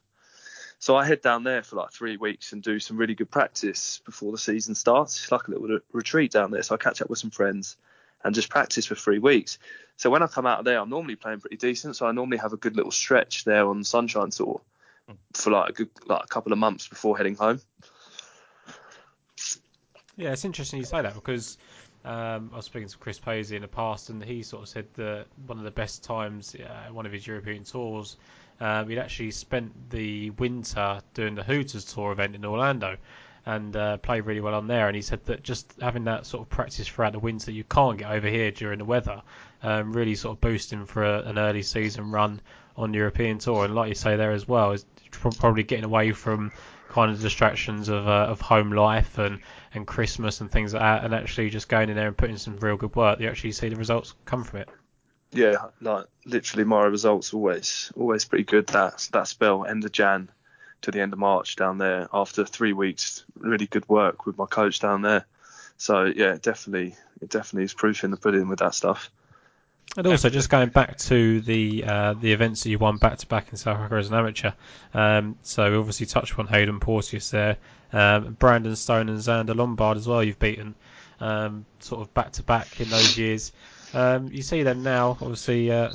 [0.83, 4.01] So I head down there for like three weeks and do some really good practice
[4.03, 5.15] before the season starts.
[5.15, 6.61] It's like a little retreat down there.
[6.61, 7.77] So I catch up with some friends
[8.21, 9.59] and just practice for three weeks.
[9.95, 11.95] So when I come out of there, I'm normally playing pretty decent.
[11.95, 14.59] So I normally have a good little stretch there on Sunshine Tour
[15.31, 17.61] for like a good like a couple of months before heading home.
[20.17, 21.57] Yeah, it's interesting you say that because
[22.05, 24.87] um, I was speaking to Chris Posey in the past, and he sort of said
[24.95, 28.17] that one of the best times, uh, one of his European tours,
[28.59, 32.97] um, he'd actually spent the winter doing the Hooters tour event in Orlando
[33.45, 34.87] and uh, played really well on there.
[34.87, 37.97] And he said that just having that sort of practice throughout the winter you can't
[37.97, 39.21] get over here during the weather,
[39.63, 42.41] um, really sort of boosting for a, an early season run
[42.77, 43.65] on the European tour.
[43.65, 46.51] And like you say there as well, is probably getting away from
[46.89, 49.39] kind of distractions of uh, of home life and
[49.73, 52.57] and Christmas and things like that, and actually just going in there and putting some
[52.57, 53.19] real good work.
[53.19, 54.69] You actually see the results come from it.
[55.31, 58.67] Yeah, like literally, my results always always pretty good.
[58.67, 60.29] That that spell end of Jan
[60.81, 63.25] to the end of March down there after three weeks.
[63.39, 65.25] Really good work with my coach down there.
[65.77, 69.09] So yeah, definitely, it definitely is proof in the pudding with that stuff.
[69.95, 73.27] And also, just going back to the uh, the events that you won back to
[73.27, 74.51] back in South Africa as an amateur.
[74.93, 77.57] Um, so obviously touched on Hayden Porteous there,
[77.91, 80.23] um, Brandon Stone and Zander Lombard as well.
[80.23, 80.73] You've beaten
[81.19, 83.51] um, sort of back to back in those years.
[83.93, 85.71] Um, you see them now, obviously.
[85.71, 85.91] Uh,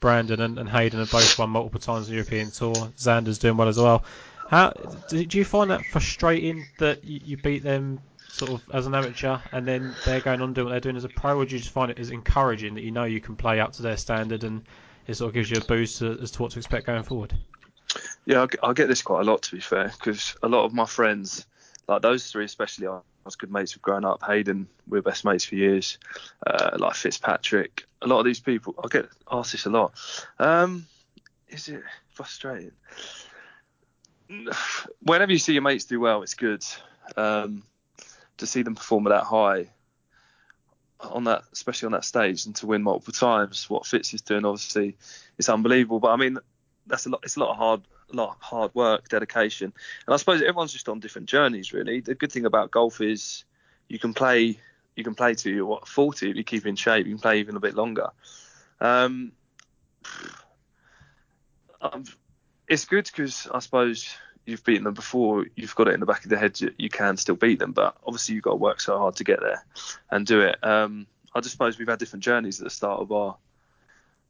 [0.00, 2.74] Brandon and, and Hayden have both won multiple times on the European Tour.
[2.74, 4.04] Zander's doing well as well.
[4.50, 4.74] How
[5.08, 8.00] do you find that frustrating that you, you beat them
[8.34, 11.04] sort of as an amateur and then they're going on doing what they're doing as
[11.04, 13.36] a pro, or do you just find it as encouraging that you know you can
[13.36, 14.64] play up to their standard and
[15.06, 17.32] it sort of gives you a boost as to what to expect going forward?
[18.26, 20.84] Yeah, I get this quite a lot to be fair, because a lot of my
[20.84, 21.46] friends,
[21.86, 24.22] like those three especially, I was good mates with growing up.
[24.24, 25.98] Hayden, we are best mates for years.
[26.44, 29.92] Uh, like Fitzpatrick, a lot of these people, I get asked this a lot.
[30.40, 30.86] Um,
[31.48, 32.72] is it frustrating?
[35.02, 36.64] Whenever you see your mates do well, it's good.
[37.16, 37.62] Um,
[38.38, 39.68] to see them perform at that high
[41.00, 44.44] on that, especially on that stage, and to win multiple times, what Fitz is doing,
[44.44, 44.96] obviously,
[45.38, 46.00] it's unbelievable.
[46.00, 46.38] But I mean,
[46.86, 47.20] that's a lot.
[47.24, 49.72] It's a lot of hard, a lot of hard work, dedication,
[50.06, 51.72] and I suppose everyone's just on different journeys.
[51.72, 53.44] Really, the good thing about golf is
[53.88, 54.58] you can play
[54.96, 57.06] you can play to what 40 if you keep in shape.
[57.06, 58.10] You can play even a bit longer.
[58.80, 59.32] Um
[62.66, 65.46] it's good because I suppose you've beaten them before.
[65.56, 66.60] You've got it in the back of the head.
[66.60, 69.24] You, you can still beat them, but obviously you've got to work so hard to
[69.24, 69.64] get there
[70.10, 70.62] and do it.
[70.62, 73.36] Um, I just suppose we've had different journeys at the start of our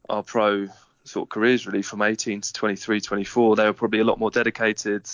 [0.08, 0.68] our pro
[1.04, 4.30] sort of careers really from 18 to 23 24 they were probably a lot more
[4.30, 5.06] dedicated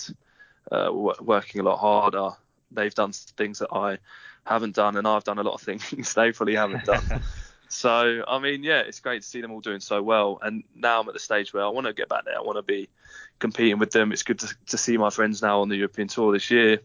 [0.69, 2.29] uh, working a lot harder
[2.71, 3.97] they've done things that i
[4.45, 7.03] haven't done, and I've done a lot of things they probably haven't done.
[7.71, 10.39] so I mean, yeah, it's great to see them all doing so well.
[10.41, 12.37] And now I'm at the stage where I want to get back there.
[12.37, 12.89] I want to be
[13.39, 14.11] competing with them.
[14.11, 16.79] It's good to, to see my friends now on the European tour this year.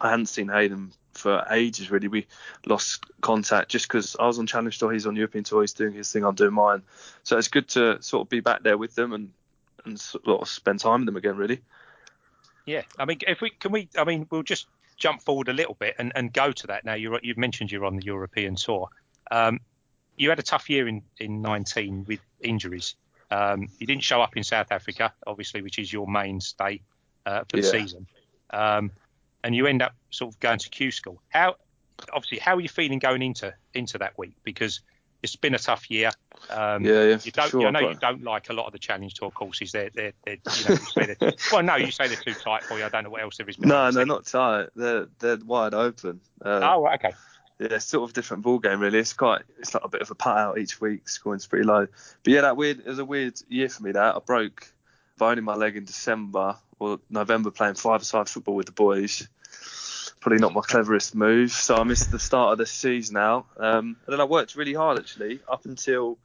[0.00, 2.08] I hadn't seen Hayden for ages really.
[2.08, 2.26] We
[2.66, 5.94] lost contact just because I was on Challenge Tour, he's on European Tour, he's doing
[5.94, 6.82] his thing, I'm doing mine.
[7.24, 9.32] So it's good to sort of be back there with them and
[9.84, 11.60] and sort of spend time with them again, really.
[12.66, 15.74] Yeah, I mean, if we can we, I mean, we'll just jump forward a little
[15.74, 16.94] bit and, and go to that now.
[16.94, 18.88] you have mentioned you're on the European tour.
[19.30, 19.60] Um,
[20.18, 22.94] you had a tough year in, in 19 with injuries.
[23.30, 26.80] Um, you didn't show up in South Africa, obviously, which is your mainstay.
[27.26, 27.70] uh, for the Yeah.
[27.72, 28.06] season,
[28.50, 28.90] um,
[29.44, 31.20] and you end up sort of going to Q school.
[31.28, 31.56] How
[32.10, 34.80] obviously how are you feeling going into into that week because
[35.22, 36.10] it's been a tough year.
[36.48, 37.50] Um, Yeah, yeah, You don't.
[37.50, 37.66] sure.
[37.66, 39.72] I know you don't like a lot of the challenge tour courses.
[39.72, 42.84] They're, they're, they're you know, they're, well, no, you say they're too tight for you.
[42.86, 43.58] I don't know what else there is.
[43.58, 44.68] No, no, not tight.
[44.74, 46.20] They're they're wide open.
[46.42, 47.12] Uh, Oh, okay.
[47.58, 48.98] Yeah, sort of different ball game really.
[48.98, 51.86] It's quite it's like a bit of a putt out each week, scoring's pretty low.
[52.22, 54.72] But yeah, that weird it was a weird year for me that I broke
[55.18, 59.28] bone in my leg in December or November playing five-a-side football with the boys.
[60.20, 63.46] Probably not my cleverest move, so I missed the start of the season out.
[63.56, 66.18] Um, and then I worked really hard actually up until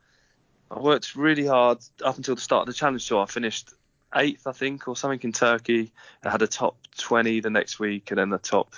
[0.69, 3.23] I worked really hard up until the start of the challenge tour.
[3.23, 3.71] I finished
[4.15, 5.91] eighth, I think, or something in Turkey.
[6.23, 8.75] I had a top 20 the next week, and then the top.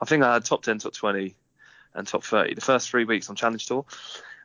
[0.00, 1.34] I think I had top 10, top 20,
[1.94, 3.84] and top 30 the first three weeks on Challenge Tour.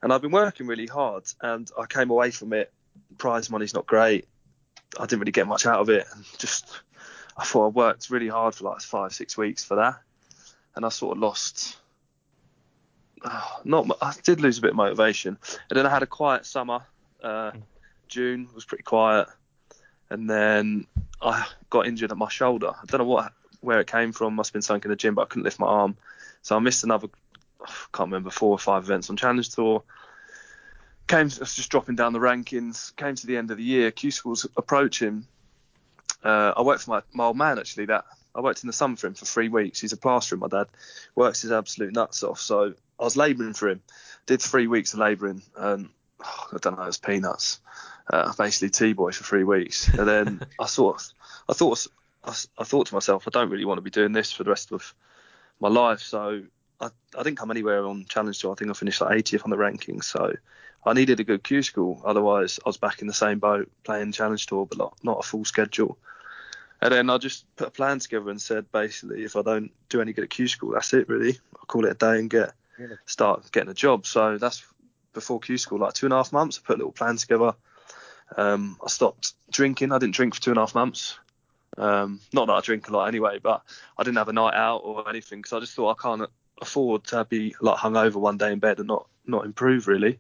[0.01, 2.71] And I've been working really hard, and I came away from it.
[3.17, 4.27] Prize money's not great.
[4.99, 6.67] I didn't really get much out of it, and just
[7.36, 10.01] I thought I worked really hard for like five, six weeks for that,
[10.75, 11.77] and I sort of lost.
[13.23, 15.38] Oh, not I did lose a bit of motivation,
[15.69, 16.81] and then I had a quiet summer.
[17.21, 17.51] Uh,
[18.07, 19.27] June was pretty quiet,
[20.10, 20.88] and then
[21.21, 22.69] I got injured at my shoulder.
[22.69, 24.36] I don't know what where it came from.
[24.36, 25.97] Must have been something in the gym, but I couldn't lift my arm,
[26.41, 27.07] so I missed another.
[27.93, 29.84] Can't remember four or five events on Challenge Tour.
[31.08, 32.95] Came, was just dropping down the rankings.
[32.95, 33.91] Came to the end of the year.
[33.91, 35.25] Q School's approaching.
[36.23, 37.86] Uh, I worked for my, my old man actually.
[37.86, 39.80] That I worked in the summer for him for three weeks.
[39.80, 40.38] He's a plasterer.
[40.38, 40.67] My dad
[41.15, 42.39] works his absolute nuts off.
[42.39, 43.82] So I was labouring for him.
[44.25, 45.89] Did three weeks of labouring, and
[46.23, 47.60] oh, I don't know, it was peanuts.
[48.10, 51.08] Uh, basically T-boy for three weeks, and then I sort of,
[51.49, 51.88] I thought,
[52.23, 54.49] I, I thought to myself, I don't really want to be doing this for the
[54.49, 54.93] rest of
[55.60, 55.99] my life.
[55.99, 56.43] So
[56.79, 58.51] I, I didn't come anywhere on challenge tour.
[58.51, 60.05] I think I finished like 80th on the rankings.
[60.05, 60.33] So
[60.85, 62.01] I needed a good Q school.
[62.05, 65.27] Otherwise, I was back in the same boat playing challenge tour, but not, not a
[65.27, 65.97] full schedule.
[66.81, 69.99] And then I just put a plan together and said, basically, if I don't do
[70.01, 71.39] any good at Q school, that's it really.
[71.55, 72.95] I'll call it a day and get Really?
[73.07, 74.05] start getting a job.
[74.05, 74.63] So that's
[75.13, 76.59] before Q school, like two and a half months.
[76.59, 77.53] I put a little plan together.
[78.35, 79.91] Um, I stopped drinking.
[79.91, 81.17] I didn't drink for two and a half months.
[81.77, 83.63] Um, not that I drink a lot anyway, but
[83.97, 86.29] I didn't have a night out or anything because I just thought I can't
[86.61, 90.19] afford to be like hungover one day in bed and not not improve really.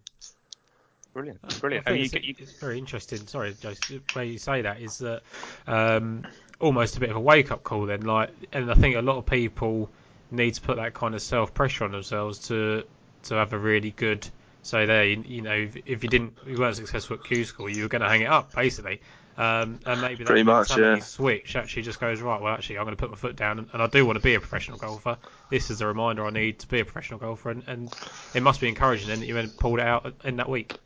[1.13, 1.85] Brilliant, I brilliant.
[1.85, 3.25] think I mean, it's, you, you, it's very interesting.
[3.25, 5.23] Sorry, Joseph, the way you say that is that
[5.65, 6.23] um,
[6.59, 7.87] almost a bit of a wake up call.
[7.87, 9.89] Then, like, and I think a lot of people
[10.29, 12.83] need to put that kind of self pressure on themselves to
[13.23, 14.27] to have a really good.
[14.61, 17.69] So there, you, you know, if, if you didn't, you weren't successful at Q school,
[17.69, 19.01] you were going to hang it up basically.
[19.37, 20.97] Um, and maybe that Pretty much, yeah.
[20.97, 22.41] switch actually just goes right.
[22.41, 24.23] Well, actually, I'm going to put my foot down, and, and I do want to
[24.23, 25.15] be a professional golfer.
[25.51, 27.95] This is a reminder I need to be a professional golfer, and, and
[28.33, 30.77] it must be encouraging then that you pulled it out in that week.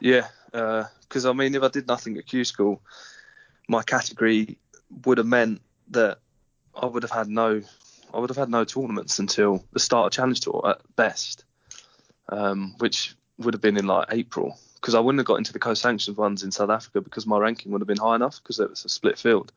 [0.00, 2.80] Yeah, because I mean, if I did nothing at Q school,
[3.68, 4.56] my category
[5.04, 5.60] would have meant
[5.90, 6.18] that
[6.74, 7.60] I would have had no,
[8.12, 11.44] I would have had no tournaments until the start of Challenge Tour at best,
[12.30, 14.58] um, which would have been in like April.
[14.86, 17.72] Because I wouldn't have got into the co-sanctioned ones in South Africa because my ranking
[17.72, 19.50] would have been high enough because it was a split field.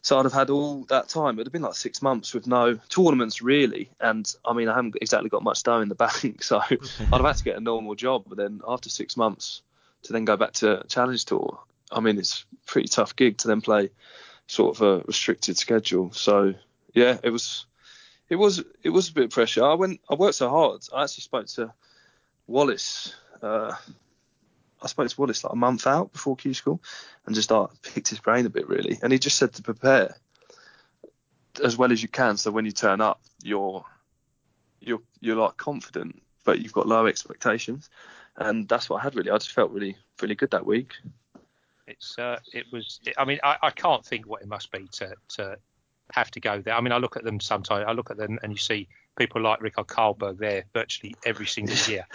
[0.00, 1.34] So I'd have had all that time.
[1.34, 3.90] It would have been like six months with no tournaments really.
[3.98, 6.78] And I mean, I haven't exactly got much dough in the bank, so I'd
[7.10, 8.26] have had to get a normal job.
[8.28, 9.62] But then after six months,
[10.04, 11.58] to then go back to Challenge Tour,
[11.90, 13.90] I mean, it's pretty tough gig to then play
[14.46, 16.12] sort of a restricted schedule.
[16.12, 16.54] So
[16.94, 17.66] yeah, it was,
[18.28, 19.64] it was, it was a bit of pressure.
[19.64, 20.82] I went, I worked so hard.
[20.94, 21.72] I actually spoke to
[22.46, 23.16] Wallace.
[23.42, 23.74] Uh,
[24.82, 26.82] I spoke to Wallace like a month out before Q school,
[27.26, 28.98] and just uh, picked his brain a bit really.
[29.02, 30.16] And he just said to prepare
[31.62, 33.84] as well as you can, so when you turn up, you're
[34.80, 37.90] you're you're like confident, but you've got low expectations,
[38.36, 39.30] and that's what I had really.
[39.30, 40.94] I just felt really really good that week.
[41.86, 43.00] it's uh, it was.
[43.16, 45.56] I mean, I, I can't think what it must be to to
[46.12, 46.74] have to go there.
[46.74, 47.84] I mean, I look at them sometimes.
[47.86, 51.76] I look at them and you see people like Rickard Karlberg there virtually every single
[51.88, 52.06] year.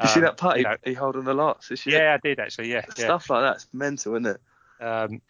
[0.00, 2.00] You see Um, that putt you he, know- he held on the lots this year?
[2.02, 2.70] Yeah, I did actually.
[2.70, 3.04] Yeah, yeah.
[3.04, 4.40] Stuff like that's mental, isn't it?
[4.84, 5.20] um,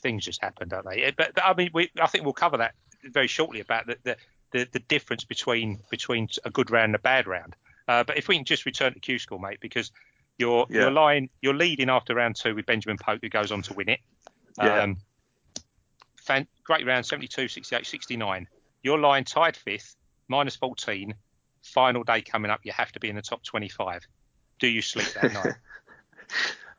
[0.00, 1.10] things just happen, don't they?
[1.16, 4.16] But, but I mean, we, I think we'll cover that very shortly about the the,
[4.52, 7.56] the, the difference between between a good round and a bad round.
[7.88, 9.90] Uh, but if we can just return to Q School, mate, because
[10.36, 10.82] you're Yeah.
[10.82, 13.88] you're lying, you're leading after round two with Benjamin Poke, who goes on to win
[13.88, 14.00] it.
[14.58, 14.82] Yeah.
[14.82, 14.98] Um,
[16.22, 18.46] fan, great round, 72, 68, 69.
[18.82, 19.96] You're lying tied fifth,
[20.28, 21.14] minus 14.
[21.62, 24.06] Final day coming up, you have to be in the top 25.
[24.58, 25.54] Do you sleep that night?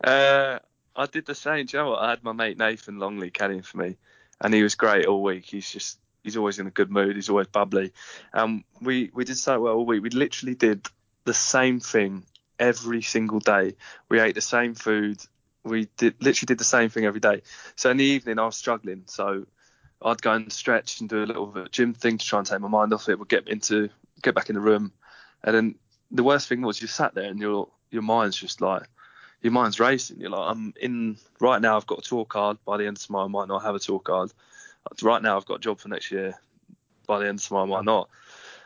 [0.02, 0.60] Uh,
[0.96, 1.66] I did the same.
[1.66, 2.02] Do you know what?
[2.02, 3.98] I had my mate Nathan Longley caddying for me,
[4.40, 5.44] and he was great all week.
[5.44, 7.18] He's just he's always in a good mood.
[7.18, 7.92] He's always bubbly.
[8.34, 10.02] Um, we we did so well all week.
[10.02, 10.88] We literally did
[11.26, 12.24] the same thing
[12.58, 13.76] every single day.
[14.08, 15.22] We ate the same food
[15.64, 17.42] we did literally did the same thing every day.
[17.76, 19.46] So in the evening I was struggling, so
[20.02, 22.68] I'd go and stretch and do a little gym thing to try and take my
[22.68, 23.20] mind off it.
[23.20, 23.90] Would get into
[24.22, 24.92] get back in the room,
[25.44, 25.76] and then
[26.12, 28.88] the worst thing was you sat there and your your mind's just like
[29.42, 30.20] your mind's racing.
[30.20, 31.78] You're like I'm in right now.
[31.78, 32.58] I've got a tour card.
[32.66, 34.32] By the end of tomorrow, I might not have a tour card.
[35.02, 36.36] Right now, I've got a job for next year.
[37.06, 38.10] By the end of tomorrow, I might not.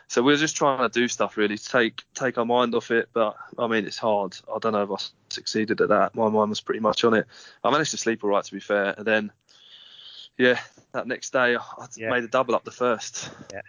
[0.06, 2.90] So we are just trying to do stuff really to take take our mind off
[2.90, 3.08] it.
[3.12, 4.36] But I mean, it's hard.
[4.54, 6.14] I don't know if I succeeded at that.
[6.14, 7.26] My mind was pretty much on it.
[7.62, 8.94] I managed to sleep all right, to be fair.
[8.96, 9.32] And then,
[10.38, 10.60] yeah,
[10.92, 12.10] that next day I yeah.
[12.10, 13.30] made a double up the first.
[13.52, 13.60] Yeah.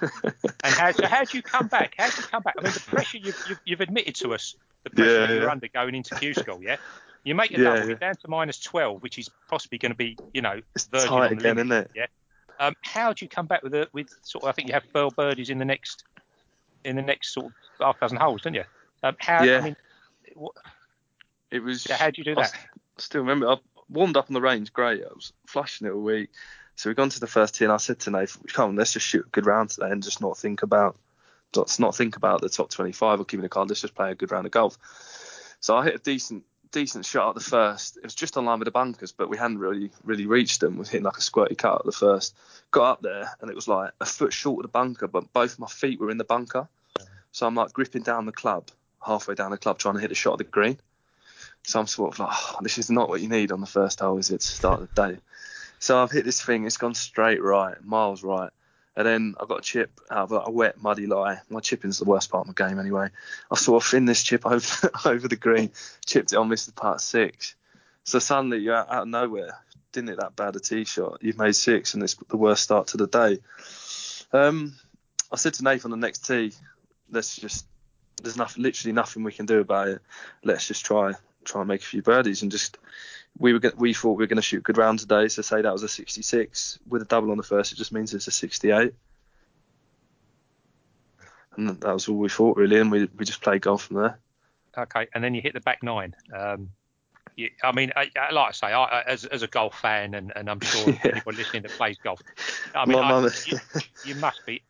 [0.00, 1.94] and how so how do you come back?
[1.98, 2.54] How do you come back?
[2.58, 5.50] I mean, the pressure you've, you've, you've admitted to us, the pressure yeah, you're yeah.
[5.50, 6.76] under going into Q school, yeah.
[7.24, 9.96] You make a yeah, double, you're down to minus 12, which is possibly going to
[9.96, 11.90] be, you know, it's tight again, limit, isn't it?
[11.94, 12.06] Yeah.
[12.58, 14.48] Um, how do you come back with a, with sort of?
[14.48, 16.04] I think you have 12 birdies in the next
[16.84, 18.64] in the next sort of half dozen holes, don't you?
[19.02, 19.42] Um, how?
[19.42, 19.58] Yeah.
[19.58, 19.76] I mean,
[20.34, 20.52] what,
[21.50, 21.86] it was.
[21.90, 22.52] How do you do that?
[22.54, 22.58] I
[22.98, 23.48] still remember.
[23.48, 23.56] I
[23.92, 25.02] warmed up on the range, great.
[25.04, 26.30] I was flashing it all week.
[26.76, 28.92] So we gone to the first tee, and I said to Nathan, "Come on, let's
[28.92, 30.96] just shoot a good round today, and just not think about,
[31.54, 33.68] let's not think about the top 25 or keeping the card.
[33.68, 34.78] Let's just play a good round of golf."
[35.60, 37.98] So I hit a decent decent shot at the first.
[37.98, 40.74] It was just on line with the bunkers, but we hadn't really really reached them.
[40.74, 42.34] We was hitting like a squirty cut at the first.
[42.70, 45.58] Got up there and it was like a foot short of the bunker, but both
[45.58, 46.66] my feet were in the bunker.
[47.30, 48.70] So I'm like gripping down the club,
[49.04, 50.78] halfway down the club, trying to hit a shot at the green.
[51.64, 54.00] So I'm sort of like, oh, this is not what you need on the first
[54.00, 55.18] hole, is it, to start the day?
[55.78, 58.50] So I've hit this thing, it's gone straight right, miles right.
[58.94, 61.40] And then I've got a chip out of a wet, muddy lie.
[61.48, 63.08] My chipping's the worst part of my game anyway.
[63.50, 65.70] I sort of thinned this chip over over the green,
[66.04, 67.54] chipped it on, missed the part six.
[68.04, 69.58] So suddenly you're out, out of nowhere.
[69.92, 71.18] Didn't hit that bad a tee shot.
[71.22, 73.38] You've made six, and it's the worst start to the day.
[74.32, 74.74] Um,
[75.30, 76.52] I said to Nathan on the next tee,
[77.10, 77.66] let's just
[78.22, 80.02] there's nothing, literally nothing we can do about it.
[80.44, 82.78] Let's just try try and make a few birdies and just
[83.38, 85.28] we were we thought we were going to shoot good round today.
[85.28, 88.12] So say that was a 66 with a double on the first, it just means
[88.14, 88.94] it's a 68.
[91.56, 94.18] And that was all we thought really, and we we just played golf from there.
[94.76, 96.14] Okay, and then you hit the back nine.
[96.34, 96.70] Um,
[97.36, 100.32] you, I mean, I, I, like I say, I, as as a golf fan, and,
[100.34, 101.12] and I'm sure yeah.
[101.12, 102.20] anybody listening that plays golf,
[102.74, 103.58] I mean, you,
[104.06, 104.62] you, must be.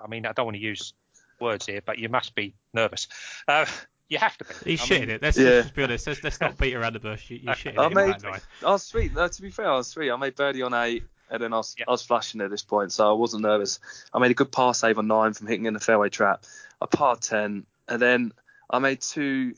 [0.00, 0.94] I mean, I don't want to use
[1.40, 3.08] words here, but you must be nervous.
[3.46, 3.66] Uh,
[4.08, 4.70] you have to be.
[4.70, 5.22] He's I shitting it.
[5.22, 5.48] Let's, yeah.
[5.50, 6.06] let's be honest.
[6.06, 7.30] Let's, let's not beat around the bush.
[7.30, 7.94] You, are shitting I it.
[7.94, 9.14] Made, I was sweet.
[9.14, 10.10] No, to be fair, I was sweet.
[10.10, 12.92] I made birdie on eight, and then I was, I was flashing at this point,
[12.92, 13.80] so I wasn't nervous.
[14.12, 16.44] I made a good par save on nine from hitting in the fairway trap.
[16.80, 18.32] I par ten, and then
[18.70, 19.54] I made two.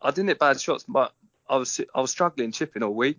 [0.00, 1.12] I didn't hit bad shots, but
[1.48, 3.18] I was I was struggling chipping all week,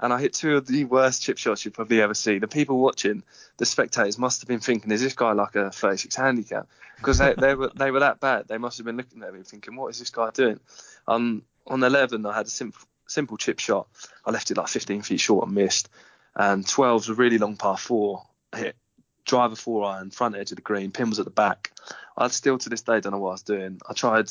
[0.00, 2.40] and I hit two of the worst chip shots you've probably ever seen.
[2.40, 3.22] The people watching,
[3.58, 7.34] the spectators, must have been thinking, "Is this guy like a 36 handicap?" Because they,
[7.34, 8.48] they were they were that bad.
[8.48, 10.60] They must have been looking at me thinking, "What is this guy doing?"
[11.06, 13.88] Um, on 11, I had a simple simple chip shot.
[14.24, 15.88] I left it like 15 feet short and missed.
[16.34, 18.26] And 12 was a really long par four.
[18.52, 18.76] I hit
[19.24, 21.72] driver four iron, front edge of the green, pin was at the back.
[22.16, 23.80] I still to this day don't know what I was doing.
[23.88, 24.30] I tried.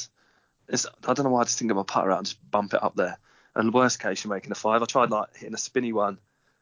[0.71, 2.81] I don't know why I just think of my putter out and just bump it
[2.81, 3.17] up there.
[3.55, 4.81] And worst case, you're making a five.
[4.81, 6.17] I tried like hitting a spinny one.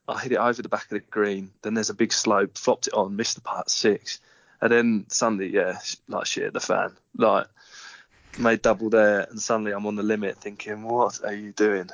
[0.08, 1.52] I hit it over the back of the green.
[1.62, 4.20] Then there's a big slope, flopped it on, missed the part six.
[4.62, 6.92] And then suddenly, yeah, like shit the fan.
[7.18, 7.48] Like
[8.38, 11.90] made double there, and suddenly I'm on the limit, thinking, what are you doing?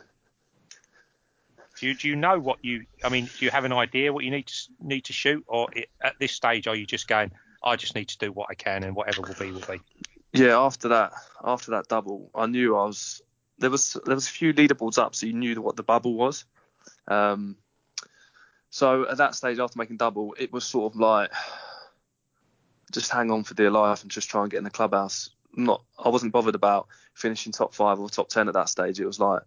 [1.80, 2.86] Do you, do you know what you?
[3.04, 5.70] I mean, do you have an idea what you need to need to shoot, or
[5.72, 7.32] it, at this stage are you just going?
[7.64, 9.82] I just need to do what I can, and whatever will be will be.
[10.34, 13.22] Yeah, after that, after that double, I knew I was
[13.60, 16.46] there was there was a few leaderboards up, so you knew what the bubble was.
[17.08, 17.58] Um,
[18.70, 21.32] so at that stage, after making double, it was sort of like
[22.92, 25.30] just hang on for dear life and just try and get in the clubhouse.
[25.56, 29.00] Not, I wasn't bothered about finishing top five or top ten at that stage.
[29.00, 29.42] It was like,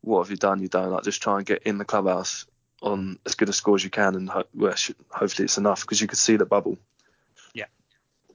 [0.00, 0.60] what have you done?
[0.60, 2.46] You done like just try and get in the clubhouse
[2.82, 4.44] on as good a score as you can, and ho-
[5.10, 6.78] hopefully it's enough because you could see the bubble.
[7.54, 7.66] Yeah,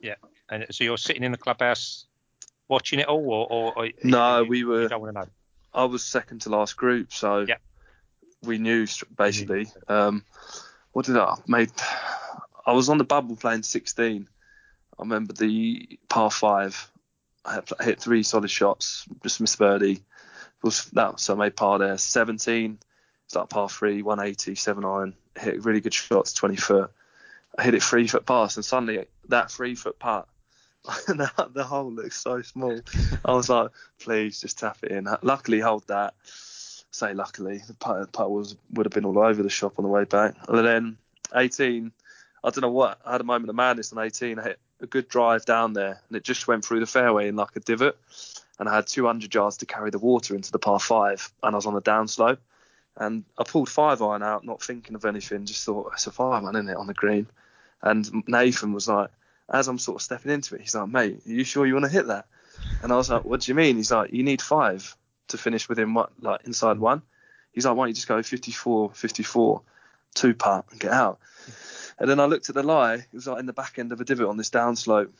[0.00, 0.16] yeah.
[0.48, 2.06] And so you're sitting in the clubhouse
[2.70, 4.88] watching it all, or, or, no, you, we were.
[4.88, 5.26] don't want to know.
[5.74, 7.56] I was second to last group, so yeah.
[8.42, 9.66] we knew basically.
[9.88, 10.24] Um,
[10.92, 11.70] what did I made?
[12.64, 14.28] I was on the bubble playing 16.
[14.98, 16.90] I remember the par five.
[17.44, 20.02] I hit three solid shots, just missed birdie.
[20.62, 21.98] Was that so I made par there.
[21.98, 22.78] 17.
[23.26, 25.14] It's like par three, 180, seven iron.
[25.38, 26.90] Hit really good shots, 20 foot.
[27.56, 30.28] I hit it three foot past, and suddenly that three foot putt
[31.06, 32.80] the, the hole looks so small.
[33.24, 35.06] I was like, please just tap it in.
[35.22, 36.14] Luckily, hold that.
[36.92, 39.90] Say luckily, the putt, putt was would have been all over the shop on the
[39.90, 40.34] way back.
[40.48, 40.96] And then
[41.34, 41.92] 18,
[42.42, 42.98] I don't know what.
[43.04, 44.38] I had a moment of madness on 18.
[44.38, 47.36] I hit a good drive down there, and it just went through the fairway in
[47.36, 47.96] like a divot.
[48.58, 51.56] and I had 200 yards to carry the water into the par five, and I
[51.56, 52.38] was on the downslope.
[52.96, 56.44] And I pulled five iron out, not thinking of anything, just thought it's a five
[56.44, 57.26] iron, isn't it, on the green.
[57.82, 59.10] And Nathan was like,
[59.50, 61.86] as I'm sort of stepping into it, he's like, mate, are you sure you want
[61.86, 62.26] to hit that?
[62.82, 63.76] And I was like, what do you mean?
[63.76, 64.96] He's like, you need five
[65.28, 66.82] to finish within what, like inside hmm.
[66.82, 67.02] one.
[67.52, 69.62] He's like, why don't you just go 54, 54,
[70.14, 71.18] two putt and get out?
[71.98, 72.94] And then I looked at the lie.
[72.94, 75.10] It was like in the back end of a divot on this downslope.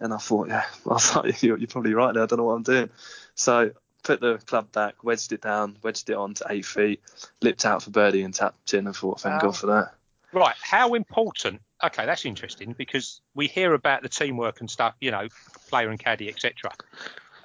[0.00, 2.22] And I thought, yeah, I was like, you're, you're probably right there.
[2.22, 2.90] I don't know what I'm doing.
[3.34, 3.72] So
[4.04, 7.00] put the club back, wedged it down, wedged it on to eight feet,
[7.42, 9.48] lipped out for birdie and tapped in and thought, thank wow.
[9.48, 9.94] God for that.
[10.32, 10.56] Right.
[10.60, 11.60] How important?
[11.82, 15.28] Okay, that's interesting because we hear about the teamwork and stuff, you know,
[15.68, 16.72] player and caddy, etc.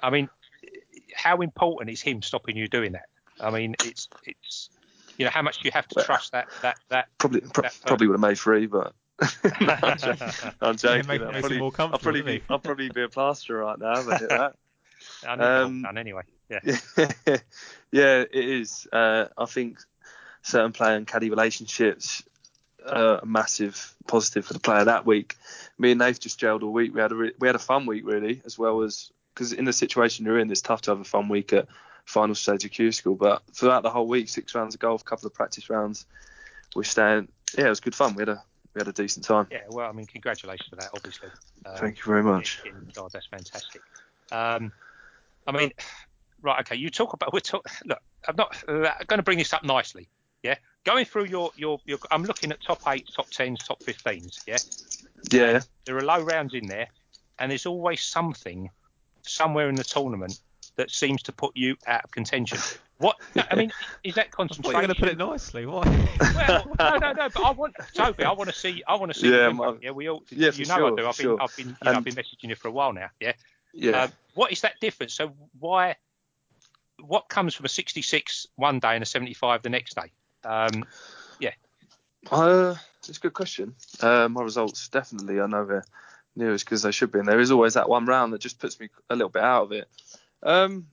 [0.02, 0.28] I mean,
[1.14, 3.06] how important is him stopping you doing that?
[3.40, 4.70] I mean, it's it's
[5.18, 7.62] you know how much do you have to well, trust that that that probably pro-
[7.62, 8.92] that probably would have made three, but
[10.60, 11.20] I'm joking.
[11.20, 14.02] Yeah, I'll, probably, I'll, probably be, I'll probably be a plasterer right now.
[14.02, 14.56] But hit that.
[15.26, 16.22] um, done anyway.
[16.48, 16.60] Yeah.
[17.92, 18.86] yeah, it is.
[18.92, 19.78] Uh, I think
[20.42, 22.33] certain player and caddy relationships are
[22.86, 25.36] a massive positive for the player that week.
[25.78, 26.94] Me and Nate just jailed all week.
[26.94, 29.64] We had a re- we had a fun week really, as well as because in
[29.64, 31.66] the situation you're in, it's tough to have a fun week at
[32.04, 33.14] final stage of Q school.
[33.14, 36.06] But throughout the whole week, six rounds of golf, a couple of practice rounds,
[36.74, 37.28] we're staying.
[37.56, 38.14] Yeah, it was good fun.
[38.14, 38.42] We had a
[38.74, 39.46] we had a decent time.
[39.50, 41.28] Yeah, well, I mean, congratulations for that, obviously.
[41.64, 42.62] Um, Thank you very much.
[42.92, 43.82] God, that's fantastic.
[44.32, 44.72] Um,
[45.46, 45.72] I mean,
[46.42, 46.76] right, okay.
[46.76, 47.66] You talk about we're talk.
[47.84, 50.08] Look, I'm not uh, going to bring this up nicely.
[50.42, 51.98] Yeah, going through your, your your.
[52.10, 54.40] I'm looking at top eight, top tens, top 15s.
[54.46, 54.58] Yeah.
[55.30, 55.60] Yeah.
[55.86, 56.88] there are low rounds in there,
[57.38, 58.70] and there's always something
[59.22, 60.38] somewhere in the tournament
[60.76, 62.58] that seems to put you out of contention.
[62.98, 63.16] What
[63.50, 63.72] I mean
[64.04, 64.72] is that concentration?
[64.72, 65.66] You're going to put it nicely.
[65.66, 65.82] Why?
[66.36, 67.28] well, no, no, no.
[67.28, 68.24] But I want Toby.
[68.24, 68.82] I want to see.
[68.86, 69.30] I want to see.
[69.30, 69.90] Yeah, my, yeah.
[69.90, 70.22] We all.
[70.30, 71.08] Yeah, you know sure, I do.
[71.08, 71.36] I've sure.
[71.36, 73.08] been, I've been, you know, I've been messaging you for a while now.
[73.20, 73.32] Yeah.
[73.72, 74.04] Yeah.
[74.04, 75.14] Um, what is that difference?
[75.14, 75.96] So why?
[77.00, 80.12] What comes from a 66 one day and a 75 the next day?
[80.44, 80.84] Um,
[81.38, 81.52] yeah.
[82.30, 82.74] Uh,
[83.08, 83.74] it's a good question.
[84.00, 85.84] Uh, my results definitely I know they're
[86.36, 88.78] nearest because they should be, and there is always that one round that just puts
[88.80, 89.88] me a little bit out of it.
[90.42, 90.86] Um,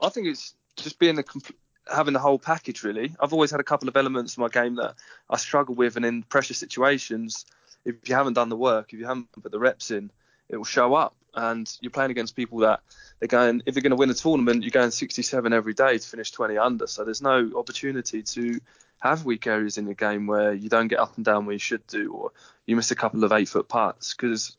[0.00, 1.54] I think it's just being the compl-
[1.92, 3.14] having the whole package really.
[3.20, 4.94] I've always had a couple of elements in my game that
[5.30, 7.46] I struggle with, and in pressure situations,
[7.84, 10.10] if you haven't done the work, if you haven't put the reps in,
[10.48, 11.14] it will show up.
[11.34, 12.80] And you're playing against people that
[13.20, 16.08] they're going, if they're going to win a tournament, you're going 67 every day to
[16.08, 16.86] finish 20 under.
[16.86, 18.60] So there's no opportunity to
[19.00, 21.58] have weak areas in your game where you don't get up and down where you
[21.58, 22.32] should do, or
[22.66, 24.56] you miss a couple of eight foot putts because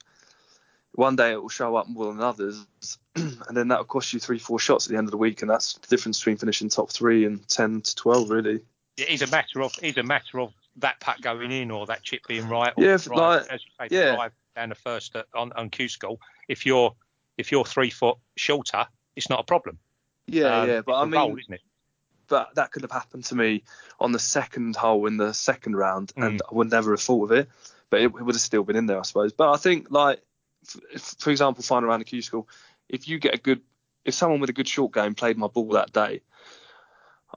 [0.93, 2.65] one day it will show up more than others,
[3.15, 5.41] and then that will cost you three, four shots at the end of the week,
[5.41, 8.61] and that's the difference between finishing top three and ten to twelve, really.
[8.97, 12.03] It is a matter of it's a matter of that putt going in or that
[12.03, 12.73] chip being right.
[12.75, 14.15] Or yeah, right, like, as you say, yeah.
[14.15, 16.19] drive down the first at, on on Q school.
[16.47, 16.95] If you're
[17.37, 18.85] if you're three foot shorter,
[19.15, 19.77] it's not a problem.
[20.27, 21.61] Yeah, um, yeah, but I mean, roll, isn't it?
[22.29, 23.63] But that could have happened to me
[23.99, 26.25] on the second hole in the second round, mm.
[26.25, 27.49] and I would never have thought of it.
[27.89, 29.33] But it, it, would have still been in there, I suppose.
[29.33, 30.21] But I think, like,
[30.95, 32.47] f- for example, final round of Q school,
[32.87, 33.61] if you get a good,
[34.05, 36.21] if someone with a good short game played my ball that day,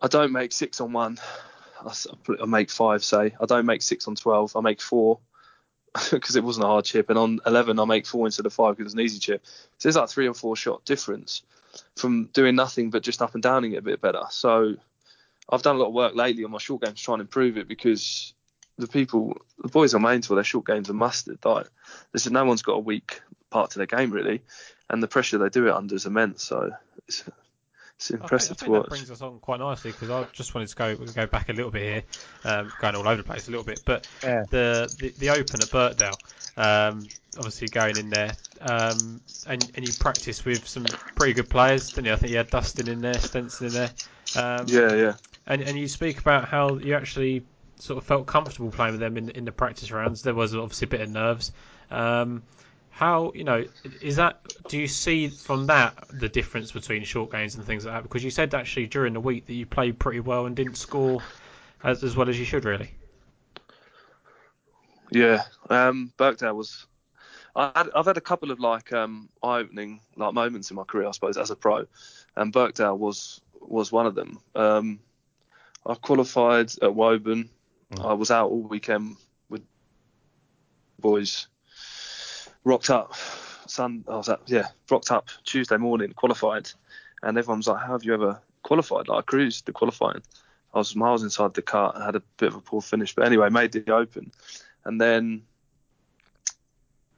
[0.00, 1.18] I don't make six on one.
[1.84, 1.92] I,
[2.42, 3.34] I make five, say.
[3.40, 4.54] I don't make six on twelve.
[4.54, 5.20] I make four
[6.10, 8.76] because it wasn't a hard chip, and on eleven I make four instead of five
[8.76, 9.44] because it's an easy chip.
[9.46, 11.42] So there's like three or four shot difference
[11.96, 14.22] from doing nothing but just up and downing it a bit better.
[14.30, 14.76] So
[15.48, 17.56] I've done a lot of work lately on my short game to try and improve
[17.56, 18.34] it because
[18.78, 21.38] the people, the boys on main tour, their short games are mustard.
[21.44, 21.68] Like,
[22.12, 23.20] there's no one's got a weak
[23.50, 24.42] part to their game really,
[24.88, 26.44] and the pressure they do it under is immense.
[26.44, 26.72] So
[27.06, 27.24] it's,
[27.96, 28.82] it's impressive I think, I think to watch.
[28.82, 31.52] That brings us on quite nicely because I just wanted to go go back a
[31.52, 32.02] little bit here,
[32.44, 33.82] um, going all over the place a little bit.
[33.84, 34.44] But yeah.
[34.50, 36.16] the, the the Open at Birkdale,
[36.56, 40.84] um, obviously going in there, um, and and you practice with some
[41.14, 42.12] pretty good players, didn't you?
[42.12, 43.90] I think you had Dustin in there, Stenson in there.
[44.36, 45.14] Um, yeah, yeah.
[45.46, 47.44] And and you speak about how you actually
[47.76, 50.22] sort of felt comfortable playing with them in in the practice rounds.
[50.22, 51.52] There was obviously a bit of nerves.
[51.90, 52.42] Um,
[52.92, 53.64] how you know
[54.02, 54.42] is that?
[54.68, 58.02] Do you see from that the difference between short games and things like that?
[58.02, 61.22] Because you said actually during the week that you played pretty well and didn't score
[61.82, 62.90] as as well as you should really.
[65.10, 66.86] Yeah, um, Birkdale was.
[67.56, 71.10] I have had a couple of like um, eye-opening like moments in my career, I
[71.10, 71.86] suppose, as a pro,
[72.36, 74.38] and Birkdale was was one of them.
[74.54, 75.00] Um,
[75.84, 77.48] I qualified at Woburn.
[77.92, 78.06] Mm.
[78.06, 79.16] I was out all weekend
[79.48, 79.62] with
[80.98, 81.48] boys
[82.64, 83.14] rocked up
[83.66, 84.04] Sun.
[84.08, 86.70] I was at, yeah, rocked up Tuesday morning, qualified,
[87.22, 90.22] and everyone's like, "How have you ever qualified?" Like I cruised the qualifying.
[90.74, 93.26] I was miles inside the car and had a bit of a poor finish, but
[93.26, 94.32] anyway, made the Open,
[94.84, 95.42] and then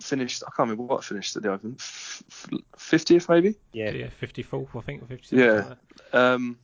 [0.01, 0.43] finished.
[0.43, 1.77] I can't remember what I finished at the Open.
[2.77, 3.55] Fiftieth maybe.
[3.73, 5.09] Yeah, yeah, fifty fourth I think.
[5.09, 5.75] 56th, yeah.
[6.13, 6.59] Um,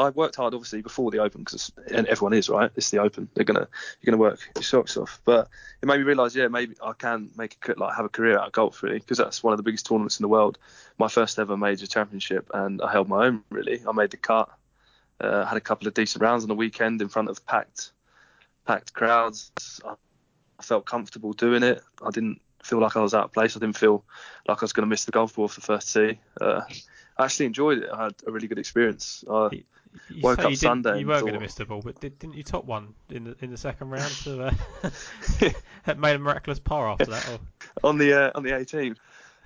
[0.00, 2.70] I worked hard obviously before the Open because and everyone is right.
[2.74, 3.28] It's the Open.
[3.34, 3.68] They're gonna
[4.00, 5.20] you're gonna work your socks off.
[5.24, 5.48] But
[5.82, 8.46] it made me realise, yeah, maybe I can make a like have a career out
[8.46, 10.58] of golf really because that's one of the biggest tournaments in the world.
[10.98, 13.82] My first ever major championship, and I held my own really.
[13.86, 14.48] I made the cut.
[15.20, 17.92] Uh, had a couple of decent rounds on the weekend in front of packed
[18.66, 19.80] packed crowds.
[19.84, 19.94] I,
[20.58, 21.82] I felt comfortable doing it.
[22.02, 23.54] I didn't feel like I was out of place.
[23.56, 24.04] I didn't feel
[24.48, 26.18] like I was going to miss the golf ball for the first tee.
[26.40, 26.62] Uh,
[27.20, 27.90] I actually enjoyed it.
[27.92, 29.22] I had a really good experience.
[29.30, 29.62] I
[30.08, 31.00] you woke up you Sunday.
[31.00, 33.36] You were going to miss the ball, but did, not you top one in the
[33.40, 34.12] in the second round?
[34.24, 34.50] To, uh,
[35.98, 37.28] made a miraculous par after that.
[37.28, 37.38] Or?
[37.88, 38.96] on the uh, on the 18th,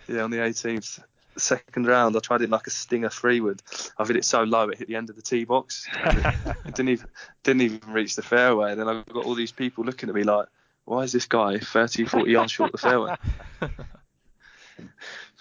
[0.06, 1.02] yeah, on the 18th,
[1.36, 3.60] second round, I tried it like a stinger three wood.
[3.98, 5.88] I hit it so low it hit the end of the tee box.
[5.92, 7.08] it, didn't even
[7.42, 8.70] didn't even reach the fairway.
[8.70, 10.46] And then I've got all these people looking at me like,
[10.84, 13.16] why is this guy 30, 40 yards short of the fairway?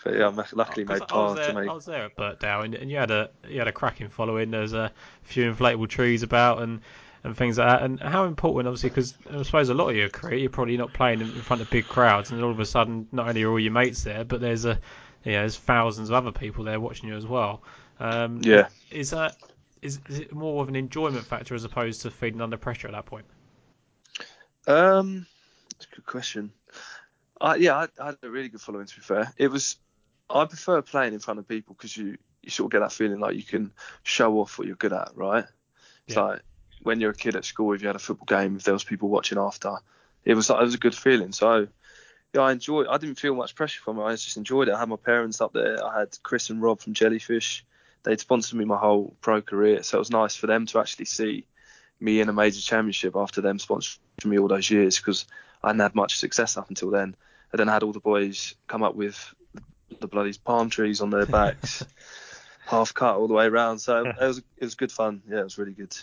[0.04, 1.70] But yeah, I luckily made par to make.
[1.70, 4.51] I was there at Birkdale, and, and you had a you had a cracking following.
[4.51, 4.91] There's a
[5.24, 6.82] few inflatable trees about, and
[7.24, 7.84] and things like that.
[7.84, 10.93] And how important, obviously, because I suppose a lot of your career, you're probably not
[10.93, 13.60] playing in front of big crowds, and all of a sudden, not only are all
[13.60, 14.80] your mates there, but there's a
[15.24, 17.64] you know, there's thousands of other people there watching you as well.
[17.99, 18.68] Um, yeah.
[18.91, 19.38] Is that
[19.82, 22.93] is, is it more of an enjoyment factor as opposed to feeding under pressure at
[22.93, 23.26] that point?
[24.68, 25.26] Um,
[25.74, 26.51] that's a good question.
[27.39, 28.86] I, yeah, I, I, had a really good following.
[28.86, 29.78] To be fair, it was.
[30.30, 33.19] I prefer playing in front of people because you you sort of get that feeling
[33.19, 33.71] like you can
[34.03, 35.45] show off what you're good at, right?
[36.07, 36.24] It's yeah.
[36.24, 36.41] like
[36.82, 38.84] when you're a kid at school, if you had a football game, if there was
[38.84, 39.78] people watching after,
[40.26, 41.32] it was like it was a good feeling.
[41.32, 41.67] So
[42.34, 42.88] yeah, I enjoyed.
[42.88, 44.03] I didn't feel much pressure from it.
[44.03, 44.74] I just enjoyed it.
[44.74, 45.84] I had my parents up there.
[45.86, 47.65] I had Chris and Rob from Jellyfish.
[48.03, 51.05] They'd sponsored me my whole pro career, so it was nice for them to actually
[51.05, 51.45] see
[51.99, 55.26] me in a major championship after them sponsoring me all those years because
[55.63, 57.15] I hadn't had much success up until then.
[57.51, 59.34] And then I had all the boys come up with
[60.04, 61.84] the bloody palm trees on their backs,
[62.66, 63.80] half cut all the way around.
[63.80, 65.24] So it was it was good fun.
[65.28, 65.95] Yeah, it was really good.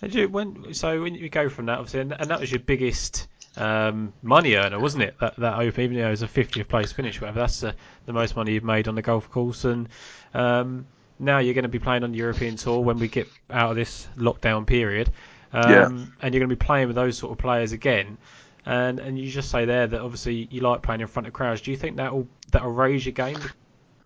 [0.00, 2.60] And you, when so when you go from that, obviously, and, and that was your
[2.60, 5.18] biggest um, money earner, wasn't it?
[5.20, 7.40] That that Open, even though it was a 50th place finish, whatever.
[7.40, 7.74] That's the,
[8.06, 9.88] the most money you've made on the golf course, and
[10.32, 10.86] um,
[11.18, 13.76] now you're going to be playing on the European Tour when we get out of
[13.76, 15.10] this lockdown period.
[15.52, 15.86] Um, yeah.
[16.20, 18.18] And you're going to be playing with those sort of players again.
[18.66, 21.60] And and you just say there that obviously you like playing in front of crowds.
[21.60, 23.38] Do you think that'll that'll raise your game?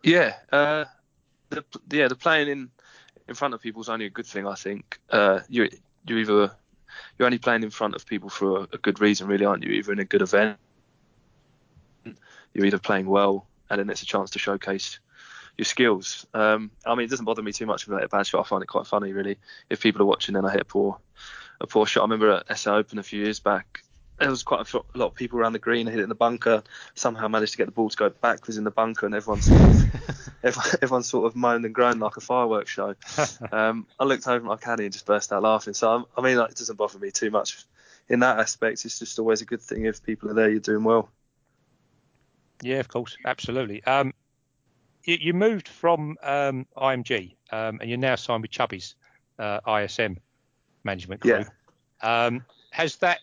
[0.02, 0.34] Yeah.
[0.52, 0.84] Uh,
[1.48, 2.70] the yeah the playing in
[3.26, 4.46] in front of people is only a good thing.
[4.46, 5.00] I think.
[5.08, 5.68] Uh, you
[6.06, 6.52] you either
[7.18, 9.70] you're only playing in front of people for a, a good reason, really, aren't you?
[9.70, 10.58] Either in a good event,
[12.52, 14.98] you're either playing well, and then it's a chance to showcase
[15.56, 16.26] your skills.
[16.34, 18.40] Um, I mean, it doesn't bother me too much if I hit a bad shot.
[18.40, 19.38] I find it quite funny, really.
[19.68, 20.98] If people are watching and I hit a poor,
[21.60, 22.00] a poor shot.
[22.00, 23.82] I remember at SA Open a few years back,
[24.20, 25.88] there was quite a lot of people around the green.
[25.88, 26.62] I hit it in the bunker.
[26.94, 29.60] Somehow managed to get the ball to go backwards in the bunker, and everyone sort
[30.42, 32.94] of, everyone, sort of moaned and groaned like a fireworks show.
[33.52, 35.74] Um, I looked over at my caddy and just burst out laughing.
[35.74, 37.64] So I'm, i mean, like, it doesn't bother me too much
[38.08, 38.84] in that aspect.
[38.84, 40.50] It's just always a good thing if people are there.
[40.50, 41.10] You're doing well.
[42.62, 43.82] Yeah, of course, absolutely.
[43.84, 44.12] Um,
[45.04, 48.94] you, you, moved from um, IMG, um, and you're now signed with Chubby's
[49.38, 50.18] uh, ISM
[50.84, 51.46] management group.
[52.02, 52.26] Yeah.
[52.26, 53.20] Um, has that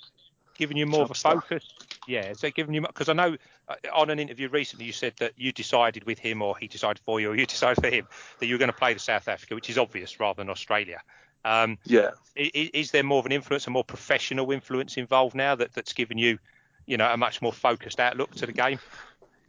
[0.58, 1.64] given you more of a focus?
[2.08, 3.38] Yeah, so giving you because I know
[3.68, 6.99] uh, on an interview recently you said that you decided with him or he decided
[7.05, 8.08] for you or you decided for him
[8.39, 11.01] that you were going to play the South Africa, which is obvious rather than Australia.
[11.45, 12.12] Um, yeah.
[12.36, 15.93] Is, is, there more of an influence, a more professional influence involved now that, that's
[15.93, 16.39] given you,
[16.86, 18.80] you know, a much more focused outlook to the game?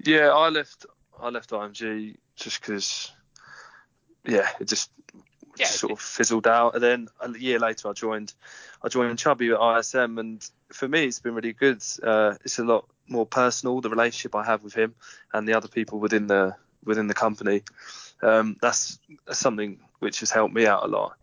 [0.05, 0.87] Yeah, I left.
[1.21, 3.13] I left IMG just because.
[4.25, 4.91] Yeah, it just
[5.59, 6.75] yeah, sort of fizzled out.
[6.75, 8.33] And then a year later, I joined.
[8.83, 11.83] I joined Chubby at ISM, and for me, it's been really good.
[12.03, 14.95] Uh, it's a lot more personal the relationship I have with him
[15.33, 16.55] and the other people within the
[16.85, 17.63] within the company.
[18.23, 18.99] Um, that's,
[19.31, 21.17] something which has helped me out a lot.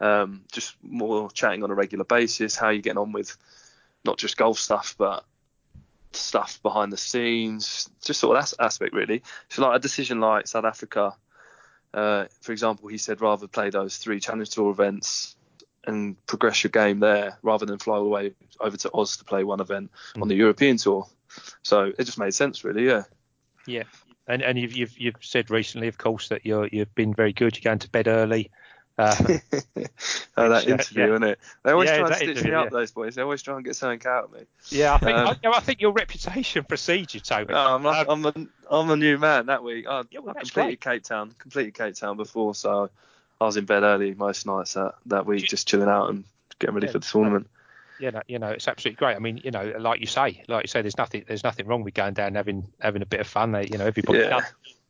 [0.00, 3.36] Um, just more chatting on a regular basis, how you getting on with
[4.04, 5.24] not just golf stuff, but
[6.12, 9.22] stuff behind the scenes, just sort of that aspect really.
[9.48, 11.14] So like a decision like South Africa,
[11.94, 15.36] uh, for example, he said rather play those three Challenge Tour events
[15.86, 19.24] and progress your game there rather than fly all the way over to Oz to
[19.24, 20.22] play one event mm.
[20.22, 21.06] on the European tour.
[21.62, 22.86] So it just made sense, really.
[22.86, 23.04] Yeah.
[23.66, 23.84] Yeah,
[24.26, 27.54] and and you've you've you've said recently, of course, that you're you've been very good.
[27.56, 28.50] You're going to bed early.
[28.98, 29.14] Uh,
[30.36, 31.10] oh, that interview, yeah.
[31.10, 31.38] isn't it?
[31.62, 32.70] They always yeah, try and stitch me up, yeah.
[32.70, 33.14] those boys.
[33.14, 34.40] They always try and get something out of me.
[34.70, 37.54] Yeah, I think um, I, I, think your reputation precedes you, Toby.
[37.54, 38.34] No, I'm, um, I'm, a,
[38.68, 39.86] I'm a new man that week.
[39.88, 40.80] I, yeah, well, I completed great.
[40.80, 42.90] Cape Town, completed Cape Town before, so
[43.40, 46.24] I was in bed early most nights that, that week, just chilling out and
[46.58, 47.48] getting ready yeah, for the tournament.
[48.00, 49.14] you know, you know, it's absolutely great.
[49.14, 51.84] I mean, you know, like you say, like you say, there's nothing, there's nothing wrong
[51.84, 53.52] with going down and having having a bit of fun.
[53.52, 54.30] They, you know, everybody Yeah.
[54.30, 54.44] does.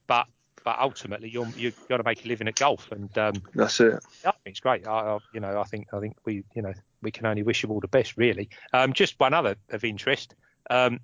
[0.06, 0.26] But
[0.68, 4.04] but ultimately, you're you've got to make a living at golf, and um, That's it.
[4.22, 4.86] yeah, it's great.
[4.86, 7.62] I, I, you know, I think I think we, you know, we can only wish
[7.62, 8.50] you all the best, really.
[8.74, 10.34] Um, just one other of interest.
[10.68, 11.00] Um,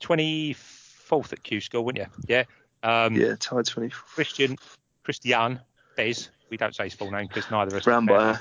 [0.00, 2.06] 24th at Q School, weren't you?
[2.26, 2.44] Yeah.
[2.82, 3.90] Um, Yeah, tied 20.
[3.90, 4.56] Christian,
[5.02, 5.60] Christian
[5.98, 6.30] Bez.
[6.48, 7.84] We don't say his full name because neither of us.
[7.84, 8.40] Brandbuyer.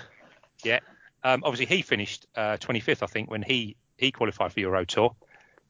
[0.63, 0.79] Yeah.
[1.25, 5.13] Um, obviously, he finished uh, 25th, I think, when he he qualified for Euro Tour.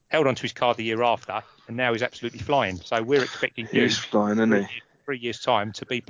[0.09, 2.77] Held on to his card the year after, and now he's absolutely flying.
[2.77, 4.81] So we're expecting you He's flying, isn't three, he?
[5.05, 6.01] three years' time to be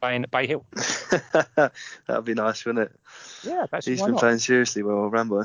[0.00, 0.64] playing at Bay Hill.
[2.06, 3.00] That'd be nice, wouldn't it?
[3.42, 4.20] Yeah, that's He's why been not?
[4.20, 5.44] playing seriously well, Rambo.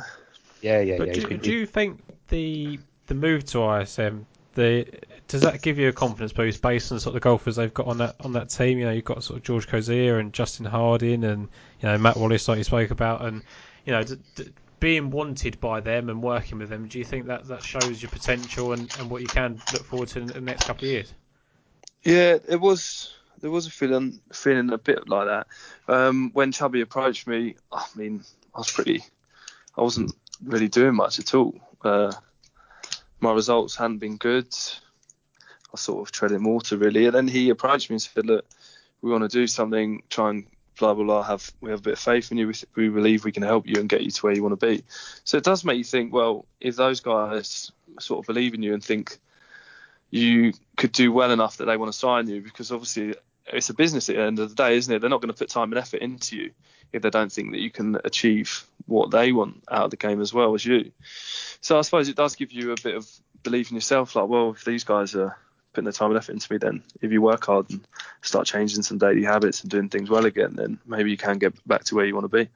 [0.62, 1.14] Yeah, yeah, But yeah.
[1.14, 4.86] do, been- do you think the the move to ISM the
[5.28, 7.74] does that give you a confidence boost based on the sort of the golfers they've
[7.74, 8.78] got on that on that team?
[8.80, 11.48] You know, you've got sort of George Coetzee and Justin Harding and
[11.82, 13.44] you know Matt Wallace like you spoke about, and
[13.86, 14.50] you know d- d-
[14.80, 16.88] being wanted by them and working with them.
[16.88, 20.10] Do you think that that shows your potential and, and what you can look forward
[20.10, 21.14] to in the next couple of years?
[22.04, 23.14] Yeah, it was.
[23.42, 25.48] There was a feeling, feeling a bit like that.
[25.88, 28.24] Um, when Chubby approached me, I mean,
[28.54, 29.04] I was pretty.
[29.78, 30.14] I wasn't
[30.44, 31.60] really doing much at all.
[31.82, 32.12] Uh,
[33.22, 34.48] my results hadn't been good.
[35.74, 38.46] I sort of treading water really, and then he approached me and said, "Look,
[39.02, 40.04] we want to do something.
[40.10, 40.48] Try and
[40.80, 41.24] blah blah blah.
[41.24, 42.48] Have we have a bit of faith in you?
[42.48, 44.66] We, we believe we can help you and get you to where you want to
[44.66, 44.84] be."
[45.24, 46.14] So it does make you think.
[46.14, 49.20] Well, if those guys sort of believe in you and think
[50.10, 53.14] you could do well enough that they want to sign you because obviously
[53.48, 55.00] it's a business at the end of the day, isn't it?
[55.00, 56.52] They're not going to put time and effort into you
[56.92, 60.22] if they don't think that you can achieve what they want out of the game
[60.22, 60.92] as well as you.
[61.62, 63.08] So I suppose it does give you a bit of
[63.44, 64.16] belief in yourself.
[64.16, 65.38] Like, well, if these guys are
[65.80, 67.82] putting the time and effort into me, then if you work hard and
[68.22, 71.54] start changing some daily habits and doing things well again, then maybe you can get
[71.68, 72.50] back to where you want to be.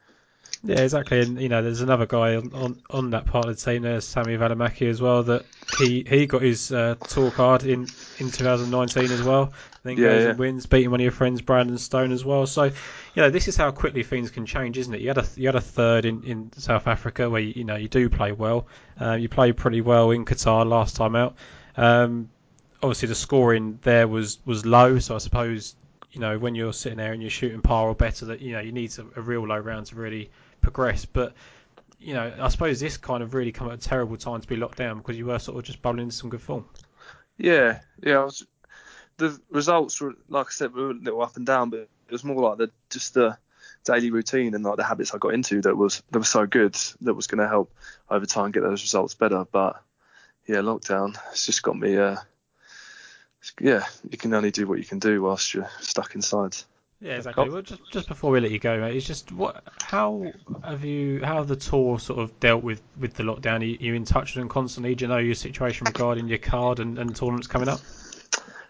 [0.63, 1.21] Yeah, exactly.
[1.21, 3.81] And you know, there's another guy on, on, on that part of the team.
[3.81, 5.23] There's Sami Valimaki as well.
[5.23, 5.45] That
[5.77, 9.53] he he got his uh, tour card in, in 2019 as well.
[9.83, 10.35] Then Yeah, goes yeah.
[10.35, 12.45] and wins, beating one of your friends, Brandon Stone as well.
[12.47, 12.71] So, you
[13.21, 15.01] know, this is how quickly things can change, isn't it?
[15.01, 17.75] You had a you had a third in, in South Africa where you, you know
[17.75, 18.67] you do play well.
[18.99, 21.35] Uh, you played pretty well in Qatar last time out.
[21.75, 22.29] Um,
[22.83, 25.75] obviously, the scoring there was was low, so I suppose
[26.11, 28.59] you know when you're sitting there and you're shooting par or better, that you know
[28.59, 30.29] you need a, a real low round to really
[30.61, 31.05] progress.
[31.05, 31.33] But
[31.99, 34.57] you know, I suppose this kind of really come at a terrible time to be
[34.57, 36.65] locked down because you were sort of just bubbling into some good form.
[37.37, 38.23] Yeah, yeah.
[38.23, 38.45] Was,
[39.17, 42.23] the results were, like I said, were a little up and down, but it was
[42.23, 43.37] more like the just the
[43.85, 46.75] daily routine and like the habits I got into that was that was so good
[47.01, 47.73] that was going to help
[48.09, 49.45] over time get those results better.
[49.51, 49.81] But
[50.45, 51.97] yeah, lockdown it's just got me.
[51.97, 52.17] Uh,
[53.59, 56.55] yeah, you can only do what you can do whilst you're stuck inside.
[57.01, 57.49] Yeah, exactly.
[57.49, 60.31] Well, just just before we let you go, mate, it's just what how
[60.63, 63.59] have you how have the tour sort of dealt with with the lockdown?
[63.59, 64.95] Are you, you in touch with them constantly?
[64.95, 67.81] Do you know your situation regarding your card and, and tournaments coming up?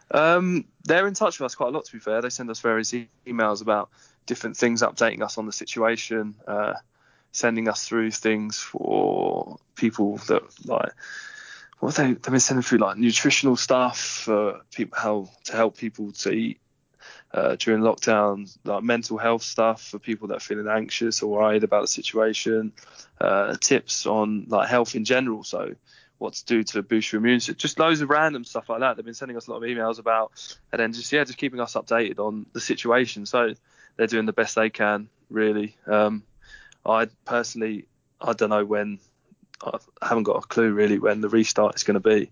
[0.10, 2.22] Um, they're in touch with us quite a lot, to be fair.
[2.22, 3.90] They send us various e- emails about
[4.26, 6.74] different things, updating us on the situation, uh,
[7.32, 10.92] sending us through things for people that like
[11.84, 16.14] what they they've been sending through like nutritional stuff for people how to help people
[16.14, 16.60] to eat
[17.34, 21.64] uh, during lockdown, like mental health stuff for people that are feeling anxious or worried
[21.64, 22.72] about the situation,
[23.20, 25.44] uh, tips on like health in general.
[25.44, 25.76] So
[26.20, 28.96] what to do to boost your immune system, just loads of random stuff like that.
[28.96, 30.32] They've been sending us a lot of emails about,
[30.72, 33.26] and then just yeah, just keeping us updated on the situation.
[33.26, 33.56] So
[33.98, 35.76] they're doing the best they can, really.
[35.86, 36.24] Um,
[36.86, 37.88] I personally,
[38.22, 39.00] I don't know when.
[39.66, 42.32] I haven't got a clue really when the restart is going to be.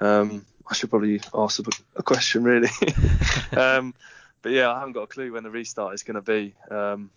[0.00, 2.70] Um, I should probably ask a, a question really.
[3.56, 3.94] um,
[4.42, 6.54] but yeah, I haven't got a clue when the restart is going to be.
[6.70, 7.10] Um,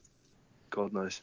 [0.70, 1.22] God knows.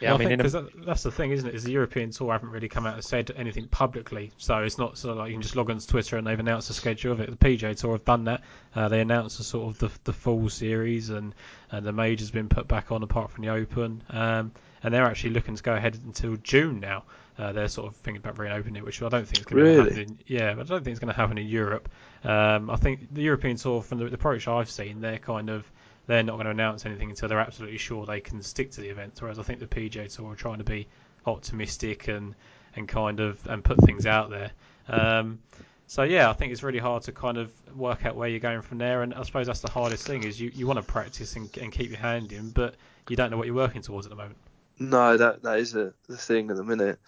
[0.00, 1.54] Yeah, Well, I mean, in a- because that's the thing, isn't it?
[1.54, 4.98] Is the European tour haven't really come out and said anything publicly, so it's not
[4.98, 7.20] sort of like you can just log onto Twitter and they've announced the schedule of
[7.20, 7.30] it.
[7.30, 8.42] The PGA Tour have done that.
[8.74, 11.34] Uh, they announced the sort of the, the full series and,
[11.70, 14.52] and the major's been put back on apart from the Open, um,
[14.84, 17.02] and they're actually looking to go ahead until June now.
[17.36, 19.70] Uh, they're sort of thinking about reopening it, which I don't think is going to
[19.70, 19.90] Really?
[19.90, 19.98] happen.
[19.98, 21.88] In, yeah, I don't think it's going to happen in Europe.
[22.22, 25.64] Um, I think the European tour, from the, the approach I've seen, they're kind of
[26.06, 28.88] they're not going to announce anything until they're absolutely sure they can stick to the
[28.88, 29.16] event.
[29.20, 30.86] Whereas I think the PGA Tour are trying to be
[31.26, 32.34] optimistic and
[32.76, 34.50] and kind of and put things out there.
[34.88, 35.38] Um,
[35.86, 38.62] so yeah, I think it's really hard to kind of work out where you're going
[38.62, 39.02] from there.
[39.02, 41.72] And I suppose that's the hardest thing is you, you want to practice and, and
[41.72, 42.74] keep your hand in, but
[43.08, 44.36] you don't know what you're working towards at the moment.
[44.78, 46.98] No, that that is a, the thing at the minute.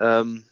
[0.00, 0.44] Um,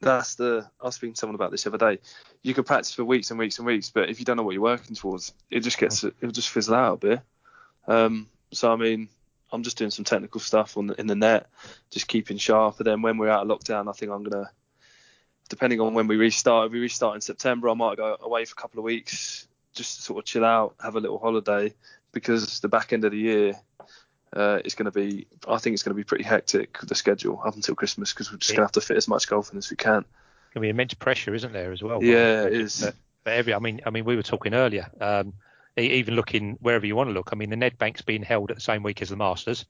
[0.00, 0.68] that's the.
[0.80, 2.02] I was speaking to someone about this the other day.
[2.42, 4.52] You could practice for weeks and weeks and weeks, but if you don't know what
[4.52, 7.20] you're working towards, it just gets it'll just fizzle out a bit.
[7.86, 9.08] Um, so I mean,
[9.52, 11.48] I'm just doing some technical stuff on in the net,
[11.90, 12.78] just keeping sharp.
[12.78, 14.50] And then when we're out of lockdown, I think I'm gonna,
[15.48, 18.54] depending on when we restart, if we restart in September, I might go away for
[18.56, 21.74] a couple of weeks, just sort of chill out, have a little holiday,
[22.12, 23.54] because the back end of the year
[24.34, 27.42] uh, is going to be, I think it's going to be pretty hectic the schedule
[27.44, 29.58] up until Christmas because we're just going to have to fit as much golf in
[29.58, 30.04] as we can.
[30.52, 32.02] Going to be immense pressure, isn't there, as well?
[32.02, 32.80] Yeah, it is.
[32.80, 34.90] But, but every, I mean, I mean, we were talking earlier.
[35.00, 35.34] Um,
[35.76, 37.30] even looking wherever you want to look.
[37.32, 39.64] I mean, the Nedbank's being held at the same week as the Masters,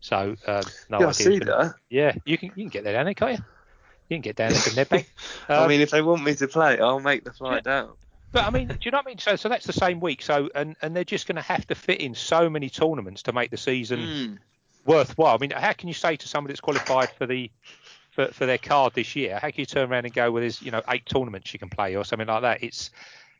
[0.00, 1.74] so uh, no yeah, I see that.
[1.88, 3.44] Yeah, you can you can get there down there, can't you?
[4.08, 5.06] You can get down there to Nedbank.
[5.48, 7.72] Um, I mean, if they want me to play, I'll make the flight yeah.
[7.72, 7.92] down.
[8.36, 9.18] But I mean, do you know what I mean?
[9.18, 10.20] So, so that's the same week.
[10.20, 13.32] So, and and they're just going to have to fit in so many tournaments to
[13.32, 14.38] make the season mm.
[14.84, 15.34] worthwhile.
[15.34, 17.50] I mean, how can you say to somebody that's qualified for the
[18.10, 20.60] for, for their card this year, how can you turn around and go, well, there's
[20.60, 22.62] you know eight tournaments you can play or something like that?
[22.62, 22.90] It's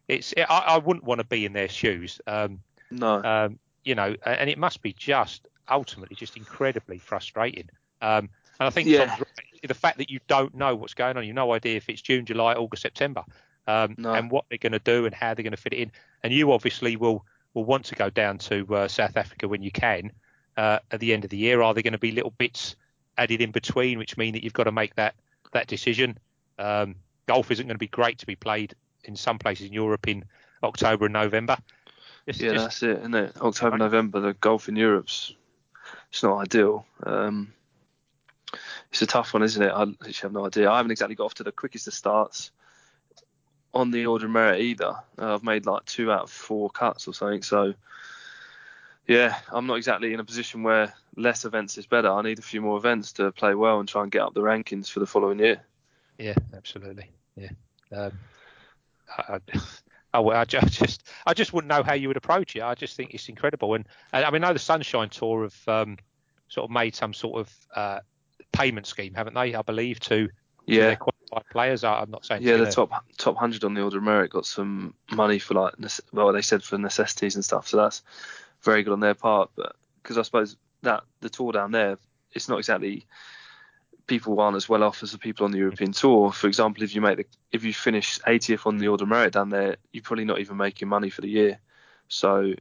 [0.08, 2.18] it's it, I, I, wouldn't want to be in their shoes.
[2.26, 3.22] Um, no.
[3.22, 7.68] Um, you know, and it must be just ultimately just incredibly frustrating.
[8.00, 9.10] Um, and I think yeah.
[9.10, 9.22] right,
[9.62, 12.24] the fact that you don't know what's going on, you've no idea if it's June,
[12.24, 13.24] July, August, September,
[13.66, 14.12] um, no.
[14.12, 15.92] and what they're going to do and how they're going to fit it in.
[16.22, 19.70] And you obviously will will want to go down to uh, South Africa when you
[19.70, 20.12] can
[20.56, 21.62] uh, at the end of the year.
[21.62, 22.76] Are there going to be little bits
[23.16, 25.14] added in between, which mean that you've got to make that
[25.52, 26.18] that decision?
[26.58, 26.96] Um,
[27.26, 30.24] golf isn't going to be great to be played in some places in Europe in
[30.62, 31.56] October and November.
[32.26, 32.64] It's yeah, just...
[32.64, 33.40] that's it, isn't it?
[33.40, 35.34] October, November, the golf in Europe's
[36.10, 36.86] it's not ideal.
[37.02, 37.52] Um,
[38.90, 39.70] it's a tough one, isn't it?
[39.70, 40.70] I literally have no idea.
[40.70, 42.50] I haven't exactly got off to the quickest of starts
[43.74, 44.96] on the order of merit either.
[45.18, 47.42] Uh, I've made like two out of four cuts or something.
[47.42, 47.74] So
[49.06, 52.10] yeah, I'm not exactly in a position where less events is better.
[52.10, 54.40] I need a few more events to play well and try and get up the
[54.40, 55.62] rankings for the following year.
[56.18, 57.10] Yeah, absolutely.
[57.36, 57.50] Yeah.
[57.92, 58.12] Um,
[59.16, 59.38] I,
[60.12, 62.62] I, I, just I just wouldn't know how you would approach it.
[62.62, 63.74] I just think it's incredible.
[63.74, 65.98] And, and I mean, I know the Sunshine Tour have um,
[66.48, 68.00] sort of made some sort of uh,
[68.52, 69.54] payment scheme, haven't they?
[69.54, 70.28] I believe to
[70.66, 71.84] yeah qualified players.
[71.84, 74.94] I'm not saying yeah, the top top hundred on the order of merit got some
[75.12, 75.74] money for like
[76.12, 77.68] well they said for necessities and stuff.
[77.68, 78.02] So that's
[78.62, 79.50] very good on their part.
[79.56, 81.98] But because I suppose that the tour down there,
[82.32, 83.06] it's not exactly
[84.06, 86.32] people aren't as well off as the people on the European Tour.
[86.32, 89.32] For example, if you make the if you finish 80th on the order of merit
[89.32, 91.58] down there, you're probably not even making money for the year.
[92.08, 92.54] So,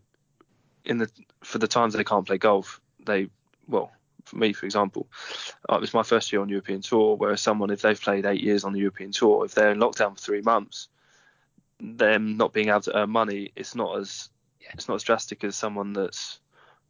[0.83, 1.09] in the
[1.43, 3.29] for the times they can't play golf, they
[3.67, 3.91] well
[4.25, 5.07] for me, for example,
[5.69, 7.15] uh, it was my first year on European Tour.
[7.15, 10.13] Whereas someone, if they've played eight years on the European Tour, if they're in lockdown
[10.15, 10.87] for three months,
[11.79, 14.29] them not being able to earn money, it's not as
[14.73, 16.39] it's not as drastic as someone that's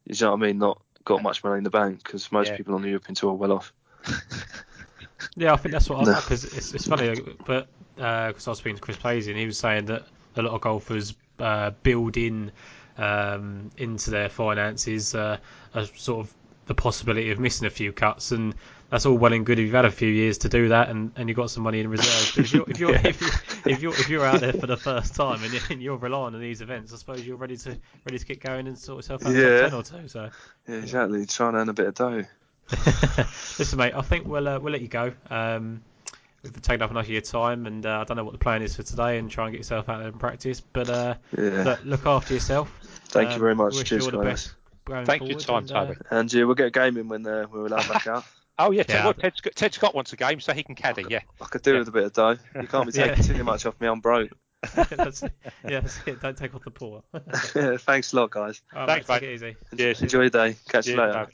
[0.06, 2.58] you know what I mean, not got much money in the bank because most yeah.
[2.58, 3.74] people on the European Tour are well off.
[5.36, 7.16] yeah, I think that's what I because it's, it's funny,
[7.46, 10.04] but because uh, I was speaking to Chris Paisley and he was saying that
[10.36, 12.52] a lot of golfers uh, build in
[12.98, 15.38] um, into their finances uh,
[15.74, 16.34] a sort of
[16.68, 18.56] the possibility of missing a few cuts, and
[18.90, 21.12] that's all well and good if you've had a few years to do that and,
[21.16, 22.32] and you've got some money in reserve.
[22.36, 23.02] But if you're if you're, yeah.
[23.08, 25.98] if, you're if you're if you're out there for the first time and, and you're
[25.98, 29.00] relying on these events, I suppose you're ready to ready to get going and sort
[29.00, 29.62] yourself out yeah.
[29.62, 30.08] ten or two.
[30.08, 30.30] So
[30.68, 31.26] yeah, exactly.
[31.26, 32.24] Trying to earn a bit of dough.
[33.60, 35.14] Listen, mate, I think we'll uh, we'll let you go.
[35.30, 35.84] Um,
[36.42, 38.62] we've taken up enough of your time, and uh, I don't know what the plan
[38.62, 40.62] is for today, and try and get yourself out there and practice.
[40.62, 41.64] But uh, yeah.
[41.64, 42.72] look, look, after yourself.
[43.10, 43.76] Thank you very much.
[43.76, 44.54] Wish Cheers, guys.
[44.88, 45.94] Thank you, time, and, Toby.
[46.12, 48.24] Uh, and yeah, we'll get a game in when uh, we're allowed back out.
[48.58, 49.04] Oh yeah, yeah.
[49.04, 51.02] Well, Ted, Scott, Ted Scott wants a game, so he can caddy.
[51.02, 51.80] I could, yeah, I could do yeah.
[51.80, 52.38] with a bit of dough.
[52.56, 53.34] You can't be taking yeah.
[53.34, 53.88] too much off me.
[53.90, 54.32] I'm broke.
[54.76, 56.22] that's, yeah, that's it.
[56.22, 57.04] Don't take off the poor.
[57.54, 58.62] yeah, thanks a lot, guys.
[58.74, 59.20] Right, thanks, mate.
[59.20, 59.56] Take it easy.
[59.76, 60.02] Cheers.
[60.04, 60.56] Enjoy your day.
[60.70, 61.28] Catch Cheers, you later.